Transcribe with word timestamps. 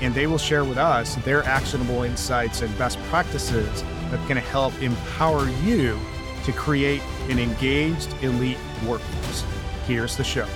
and 0.00 0.14
they 0.14 0.26
will 0.26 0.38
share 0.38 0.64
with 0.64 0.78
us 0.78 1.14
their 1.16 1.42
actionable 1.44 2.02
insights 2.02 2.62
and 2.62 2.76
best 2.78 2.98
practices 3.04 3.82
that 4.10 4.26
can 4.26 4.36
help 4.36 4.80
empower 4.82 5.48
you 5.62 5.98
to 6.44 6.52
create 6.52 7.02
an 7.28 7.38
engaged 7.38 8.14
elite 8.22 8.58
workforce. 8.86 9.44
Here's 9.86 10.16
the 10.16 10.24
show. 10.24 10.46